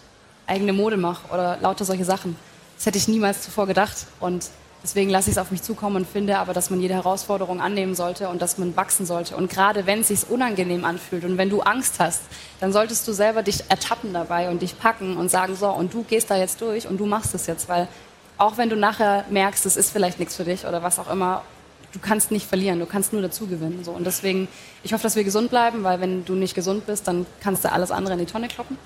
eigene 0.47 0.73
Mode 0.73 0.97
mache 0.97 1.31
oder 1.33 1.57
lauter 1.61 1.85
solche 1.85 2.05
Sachen. 2.05 2.35
Das 2.75 2.85
hätte 2.85 2.97
ich 2.97 3.07
niemals 3.07 3.43
zuvor 3.43 3.67
gedacht. 3.67 4.07
Und 4.19 4.49
deswegen 4.81 5.11
lasse 5.11 5.29
ich 5.29 5.35
es 5.35 5.41
auf 5.41 5.51
mich 5.51 5.61
zukommen 5.61 5.97
und 5.97 6.07
finde 6.07 6.39
aber, 6.39 6.53
dass 6.53 6.71
man 6.71 6.81
jede 6.81 6.95
Herausforderung 6.95 7.61
annehmen 7.61 7.93
sollte 7.93 8.27
und 8.29 8.41
dass 8.41 8.57
man 8.57 8.75
wachsen 8.75 9.05
sollte. 9.05 9.37
Und 9.37 9.49
gerade 9.49 9.85
wenn 9.85 10.01
es 10.01 10.07
sich 10.07 10.29
unangenehm 10.29 10.83
anfühlt 10.83 11.23
und 11.23 11.37
wenn 11.37 11.49
du 11.49 11.61
Angst 11.61 11.99
hast, 11.99 12.23
dann 12.59 12.73
solltest 12.73 13.07
du 13.07 13.13
selber 13.13 13.43
dich 13.43 13.69
ertappen 13.69 14.13
dabei 14.13 14.49
und 14.49 14.63
dich 14.63 14.77
packen 14.79 15.17
und 15.17 15.29
sagen, 15.29 15.55
so, 15.55 15.69
und 15.69 15.93
du 15.93 16.03
gehst 16.03 16.31
da 16.31 16.35
jetzt 16.35 16.59
durch 16.61 16.87
und 16.87 16.97
du 16.97 17.05
machst 17.05 17.35
es 17.35 17.45
jetzt, 17.45 17.69
weil 17.69 17.87
auch 18.37 18.57
wenn 18.57 18.69
du 18.69 18.75
nachher 18.75 19.25
merkst, 19.29 19.65
es 19.65 19.77
ist 19.77 19.91
vielleicht 19.91 20.19
nichts 20.19 20.35
für 20.35 20.43
dich 20.43 20.65
oder 20.65 20.83
was 20.83 20.99
auch 20.99 21.09
immer, 21.09 21.43
du 21.93 21.99
kannst 21.99 22.31
nicht 22.31 22.47
verlieren, 22.47 22.79
du 22.79 22.85
kannst 22.85 23.13
nur 23.13 23.21
dazu 23.21 23.47
gewinnen. 23.47 23.83
So. 23.83 23.91
Und 23.91 24.05
deswegen, 24.05 24.47
ich 24.83 24.93
hoffe, 24.93 25.03
dass 25.03 25.15
wir 25.15 25.23
gesund 25.23 25.49
bleiben, 25.49 25.83
weil 25.83 26.01
wenn 26.01 26.25
du 26.25 26.33
nicht 26.33 26.55
gesund 26.55 26.85
bist, 26.85 27.07
dann 27.07 27.25
kannst 27.39 27.63
du 27.63 27.71
alles 27.71 27.91
andere 27.91 28.13
in 28.13 28.19
die 28.19 28.31
Tonne 28.31 28.47
kloppen. 28.47 28.77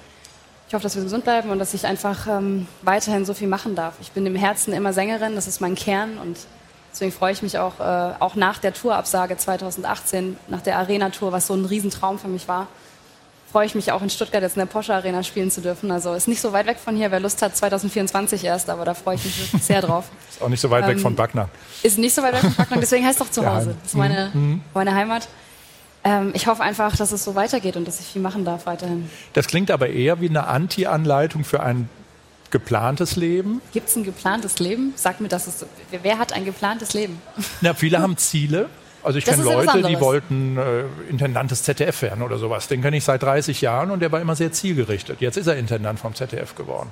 Ich 0.68 0.74
hoffe, 0.74 0.84
dass 0.84 0.98
wir 0.98 1.04
gesund 1.04 1.24
bleiben 1.24 1.50
und 1.50 1.60
dass 1.60 1.74
ich 1.74 1.86
einfach 1.86 2.28
ähm, 2.28 2.68
weiterhin 2.82 3.26
so 3.26 3.34
viel 3.34 3.48
machen 3.48 3.76
darf. 3.76 3.94
Ich 4.02 4.12
bin 4.12 4.26
im 4.26 4.36
Herzen 4.36 4.74
immer 4.74 4.92
Sängerin, 4.92 5.36
das 5.36 5.48
ist 5.48 5.62
mein 5.62 5.76
Kern 5.76 6.18
und 6.18 6.38
deswegen 6.92 7.14
freue 7.14 7.32
ich 7.32 7.42
mich 7.42 7.58
auch, 7.58 7.80
äh, 7.80 8.14
auch 8.20 8.36
nach 8.36 8.58
der 8.60 8.74
Tourabsage 8.74 9.38
2018, 9.38 10.36
nach 10.50 10.62
der 10.62 10.78
Arena-Tour, 10.78 11.32
was 11.32 11.48
so 11.48 11.54
ein 11.54 11.64
Riesentraum 11.64 12.20
für 12.20 12.28
mich 12.28 12.50
war, 12.50 12.68
freue 13.52 13.66
ich 13.66 13.76
mich 13.76 13.92
auch 13.92 14.02
in 14.02 14.10
Stuttgart 14.10 14.42
jetzt 14.42 14.56
in 14.56 14.60
der 14.60 14.66
Porsche 14.66 14.94
Arena 14.94 15.24
spielen 15.24 15.50
zu 15.52 15.62
dürfen. 15.62 15.92
Also 15.92 16.14
ist 16.14 16.28
nicht 16.28 16.42
so 16.42 16.52
weit 16.54 16.68
weg 16.68 16.78
von 16.84 16.96
hier. 16.96 17.12
Wer 17.12 17.20
Lust 17.20 17.42
hat, 17.42 17.56
2024 17.56 18.44
erst, 18.44 18.70
aber 18.70 18.86
da 18.86 18.94
freue 18.94 19.16
ich 19.16 19.26
mich 19.26 19.40
wirklich 19.40 19.64
sehr 19.64 19.82
drauf. 19.82 20.06
ist 20.30 20.42
auch 20.42 20.50
nicht 20.50 20.62
so 20.62 20.70
weit 20.70 20.84
ähm, 20.84 20.90
weg 20.90 21.00
von 21.00 21.16
Backner. 21.16 21.50
Ist 21.84 21.98
nicht 21.98 22.14
so 22.14 22.22
weit 22.22 22.34
weg 22.34 22.42
von 22.42 22.56
Backner, 22.56 22.78
deswegen 22.80 23.06
heißt 23.06 23.20
es 23.22 23.28
doch 23.28 23.32
zu 23.32 23.46
Hause. 23.46 23.76
Das 23.82 23.92
ist 23.92 23.98
meine, 23.98 24.32
mhm. 24.34 24.62
meine 24.74 24.94
Heimat. 24.94 25.28
Ähm, 26.04 26.32
ich 26.34 26.48
hoffe 26.48 26.64
einfach, 26.64 26.96
dass 26.96 27.12
es 27.12 27.24
so 27.24 27.36
weitergeht 27.36 27.78
und 27.78 27.88
dass 27.88 28.00
ich 28.00 28.08
viel 28.08 28.22
machen 28.22 28.46
darf 28.46 28.66
weiterhin. 28.66 29.10
Das 29.34 29.48
klingt 29.48 29.72
aber 29.72 29.90
eher 29.90 30.22
wie 30.22 30.30
eine 30.30 30.48
Anti-Anleitung 30.48 31.44
für 31.44 31.62
ein 31.62 31.90
geplantes 32.52 33.16
Leben. 33.16 33.62
Gibt 33.74 33.90
es 33.90 33.96
ein 33.96 34.04
geplantes 34.04 34.60
Leben? 34.60 34.94
Sag 34.96 35.20
mir, 35.20 35.28
dass 35.28 35.48
es. 35.48 35.66
Wer 36.02 36.18
hat 36.18 36.34
ein 36.34 36.46
geplantes 36.46 36.94
Leben? 36.94 37.22
Na, 37.62 37.74
viele 37.74 38.00
haben 38.00 38.18
Ziele. 38.18 38.70
Also 39.08 39.20
ich 39.20 39.26
kenne 39.26 39.44
Leute, 39.44 39.84
die 39.84 40.00
wollten 40.00 40.58
äh, 40.58 40.84
Intendant 41.10 41.50
des 41.50 41.64
ZDF 41.64 42.02
werden 42.02 42.22
oder 42.22 42.38
sowas. 42.38 42.68
Den 42.68 42.82
kenne 42.82 42.98
ich 42.98 43.06
seit 43.06 43.24
30 43.24 43.62
Jahren 43.62 43.90
und 43.90 44.02
der 44.02 44.12
war 44.12 44.20
immer 44.20 44.36
sehr 44.36 44.52
zielgerichtet. 44.52 45.22
Jetzt 45.22 45.38
ist 45.38 45.48
er 45.48 45.56
Intendant 45.56 45.98
vom 46.00 46.14
ZDF 46.14 46.56
geworden. 46.56 46.92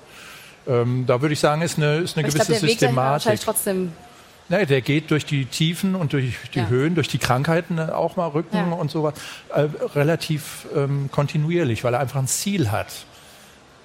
Ähm, 0.65 1.04
da 1.06 1.21
würde 1.21 1.34
ich 1.34 1.39
sagen, 1.39 1.62
ist 1.62 1.78
eine, 1.78 1.97
ist 1.97 2.17
eine 2.17 2.25
gewisse 2.25 2.45
glaub, 2.45 2.60
der 2.60 2.69
Systematik. 2.69 3.32
Weg 3.34 3.41
trotzdem 3.41 3.91
Nee, 4.47 4.65
der 4.65 4.82
geht 4.82 5.10
durch 5.10 5.25
die 5.25 5.45
Tiefen 5.45 5.95
und 5.95 6.13
durch 6.13 6.36
die 6.54 6.60
ja. 6.60 6.67
Höhen, 6.67 6.93
durch 6.93 7.08
die 7.08 7.17
Krankheiten 7.17 7.80
auch 7.80 8.15
mal 8.15 8.28
Rücken 8.28 8.56
ja. 8.56 8.75
und 8.75 8.91
sowas, 8.91 9.15
äh, 9.49 9.67
relativ 9.95 10.67
ähm, 10.75 11.10
kontinuierlich, 11.12 11.84
weil 11.84 11.95
er 11.95 11.99
einfach 11.99 12.19
ein 12.19 12.28
Ziel 12.28 12.71
hat. 12.71 12.88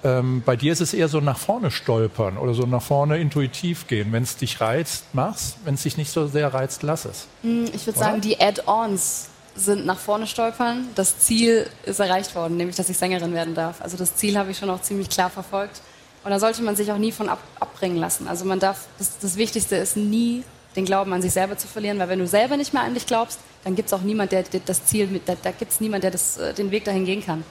Ähm, 0.03 0.41
bei 0.45 0.55
dir 0.55 0.73
ist 0.73 0.81
es 0.81 0.93
eher 0.93 1.07
so 1.07 1.19
nach 1.19 1.37
vorne 1.37 1.69
stolpern 1.69 2.37
oder 2.37 2.53
so 2.53 2.63
nach 2.63 2.81
vorne 2.81 3.19
intuitiv 3.19 3.87
gehen. 3.87 4.11
Wenn 4.11 4.23
es 4.23 4.35
dich 4.35 4.59
reizt, 4.59 5.05
mach's. 5.13 5.57
Wenn 5.63 5.75
es 5.75 5.83
dich 5.83 5.97
nicht 5.97 6.11
so 6.11 6.27
sehr 6.27 6.53
reizt, 6.53 6.83
lass 6.83 7.05
es. 7.05 7.27
Hm, 7.43 7.65
ich 7.73 7.85
würde 7.85 7.99
sagen, 7.99 8.21
die 8.21 8.39
Add-ons 8.39 9.29
sind 9.55 9.85
nach 9.85 9.97
vorne 9.97 10.27
stolpern. 10.27 10.87
Das 10.95 11.19
Ziel 11.19 11.67
ist 11.85 11.99
erreicht 11.99 12.35
worden, 12.35 12.57
nämlich 12.57 12.75
dass 12.75 12.89
ich 12.89 12.97
Sängerin 12.97 13.33
werden 13.33 13.53
darf. 13.53 13.81
Also 13.81 13.97
das 13.97 14.15
Ziel 14.15 14.37
habe 14.37 14.51
ich 14.51 14.57
schon 14.57 14.69
auch 14.69 14.81
ziemlich 14.81 15.09
klar 15.09 15.29
verfolgt. 15.29 15.81
Und 16.23 16.31
da 16.31 16.39
sollte 16.39 16.61
man 16.61 16.75
sich 16.75 16.91
auch 16.91 16.97
nie 16.97 17.11
von 17.11 17.29
ab, 17.29 17.39
abbringen 17.59 17.97
lassen. 17.97 18.27
Also 18.27 18.45
man 18.45 18.59
darf, 18.59 18.87
das, 18.97 19.17
das 19.19 19.37
Wichtigste 19.37 19.75
ist 19.75 19.97
nie 19.97 20.43
den 20.75 20.85
Glauben 20.85 21.11
an 21.13 21.21
sich 21.21 21.33
selber 21.33 21.57
zu 21.57 21.67
verlieren, 21.67 21.99
weil 21.99 22.09
wenn 22.09 22.19
du 22.19 22.27
selber 22.27 22.57
nicht 22.57 22.73
mehr 22.73 22.83
an 22.83 22.93
dich 22.93 23.05
glaubst, 23.05 23.39
dann 23.63 23.75
gibt 23.75 23.87
es 23.87 23.93
auch 23.93 24.01
niemand, 24.01 24.31
der, 24.31 24.43
der, 24.43 24.61
das 24.65 24.85
Ziel, 24.85 25.07
mit, 25.07 25.27
da, 25.27 25.35
da 25.41 25.51
gibt 25.51 25.71
es 25.71 25.81
niemand, 25.81 26.03
der 26.03 26.11
das, 26.11 26.37
äh, 26.37 26.53
den 26.53 26.71
Weg 26.71 26.85
dahin 26.85 27.05
gehen 27.05 27.23
kann. 27.23 27.43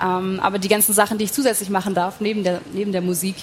Ähm, 0.00 0.40
aber 0.40 0.58
die 0.58 0.68
ganzen 0.68 0.92
Sachen, 0.92 1.18
die 1.18 1.24
ich 1.24 1.32
zusätzlich 1.32 1.70
machen 1.70 1.94
darf, 1.94 2.20
neben 2.20 2.44
der, 2.44 2.60
neben 2.72 2.92
der 2.92 3.02
Musik, 3.02 3.36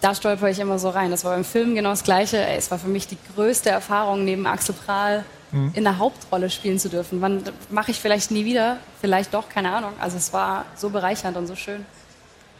da 0.00 0.14
stolper 0.14 0.50
ich 0.50 0.58
immer 0.58 0.78
so 0.78 0.90
rein. 0.90 1.10
Das 1.10 1.24
war 1.24 1.32
beim 1.32 1.44
Film 1.44 1.74
genau 1.74 1.90
das 1.90 2.04
Gleiche. 2.04 2.38
Ey, 2.38 2.56
es 2.58 2.70
war 2.70 2.78
für 2.78 2.88
mich 2.88 3.06
die 3.06 3.16
größte 3.34 3.70
Erfahrung, 3.70 4.24
neben 4.24 4.46
Axel 4.46 4.74
Prahl 4.74 5.24
mhm. 5.52 5.72
in 5.74 5.84
der 5.84 5.98
Hauptrolle 5.98 6.50
spielen 6.50 6.78
zu 6.78 6.88
dürfen. 6.88 7.20
Wann 7.20 7.42
mache 7.70 7.90
ich 7.90 8.00
vielleicht 8.00 8.30
nie 8.30 8.44
wieder? 8.44 8.76
Vielleicht 9.00 9.32
doch, 9.32 9.48
keine 9.48 9.72
Ahnung. 9.72 9.92
Also 9.98 10.16
es 10.16 10.32
war 10.32 10.66
so 10.76 10.90
bereichernd 10.90 11.36
und 11.36 11.46
so 11.46 11.56
schön. 11.56 11.86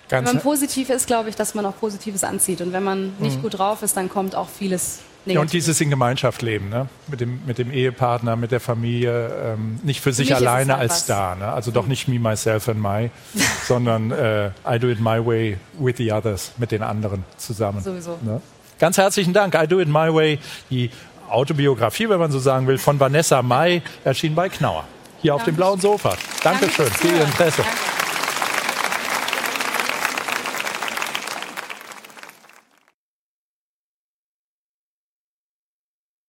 Ganz 0.09 0.27
wenn 0.27 0.37
man 0.37 0.43
positiv 0.43 0.89
ist, 0.89 1.07
glaube 1.07 1.29
ich, 1.29 1.37
dass 1.37 1.55
man 1.55 1.67
auch 1.67 1.77
Positives 1.79 2.25
anzieht. 2.25 2.61
Und 2.61 2.73
wenn 2.73 2.85
man 2.85 3.15
nicht 3.19 3.39
mhm. 3.39 3.43
gut 3.43 3.59
drauf 3.59 3.83
ist, 3.83 3.97
dann 3.97 4.09
kommt 4.09 4.35
auch 4.35 4.49
vieles 4.49 5.01
ja, 5.35 5.41
und 5.41 5.53
dieses 5.53 5.81
in 5.81 5.91
Gemeinschaft 5.91 6.43
leben, 6.43 6.69
ne? 6.69 6.89
mit, 7.09 7.21
dem, 7.21 7.41
mit 7.47 7.59
dem 7.59 7.71
Ehepartner, 7.71 8.37
mit 8.37 8.53
der 8.53 8.61
Familie, 8.61 9.55
ähm, 9.55 9.81
nicht 9.83 10.01
für, 10.01 10.11
für 10.11 10.15
sich 10.15 10.35
alleine 10.35 10.75
halt 10.75 10.83
als 10.83 10.93
was. 10.93 11.01
Star. 11.01 11.37
Ne? 11.37 11.47
Also 11.47 11.71
mhm. 11.71 11.75
doch 11.75 11.87
nicht 11.87 12.09
me, 12.09 12.19
myself 12.19 12.69
and 12.69 12.81
my, 12.81 13.11
sondern 13.67 14.11
äh, 14.13 14.51
I 14.67 14.79
do 14.79 14.89
it 14.89 15.01
my 15.01 15.25
way 15.25 15.59
with 15.79 15.97
the 15.97 16.13
others, 16.13 16.53
mit 16.59 16.71
den 16.71 16.83
anderen 16.83 17.25
zusammen. 17.37 17.83
Sowieso. 17.83 18.19
Ne? 18.23 18.41
Ganz 18.79 18.99
herzlichen 18.99 19.33
Dank. 19.33 19.55
I 19.55 19.67
do 19.67 19.81
it 19.81 19.89
my 19.89 20.13
way, 20.13 20.39
die 20.71 20.91
Autobiografie, 21.29 22.09
wenn 22.09 22.21
man 22.21 22.31
so 22.31 22.39
sagen 22.39 22.67
will, 22.67 22.79
von 22.79 23.01
Vanessa 23.01 23.43
Mai, 23.43 23.83
erschien 24.05 24.35
bei 24.35 24.49
Knauer. 24.49 24.85
Hier 25.23 25.31
Danke. 25.31 25.35
auf 25.35 25.45
dem 25.45 25.57
blauen 25.57 25.81
Sofa. 25.81 26.17
Dankeschön 26.43 26.87
Danke 26.87 26.99
für 26.99 27.09
Ihr 27.09 27.25
Interesse. 27.25 27.63
Danke. 27.63 27.96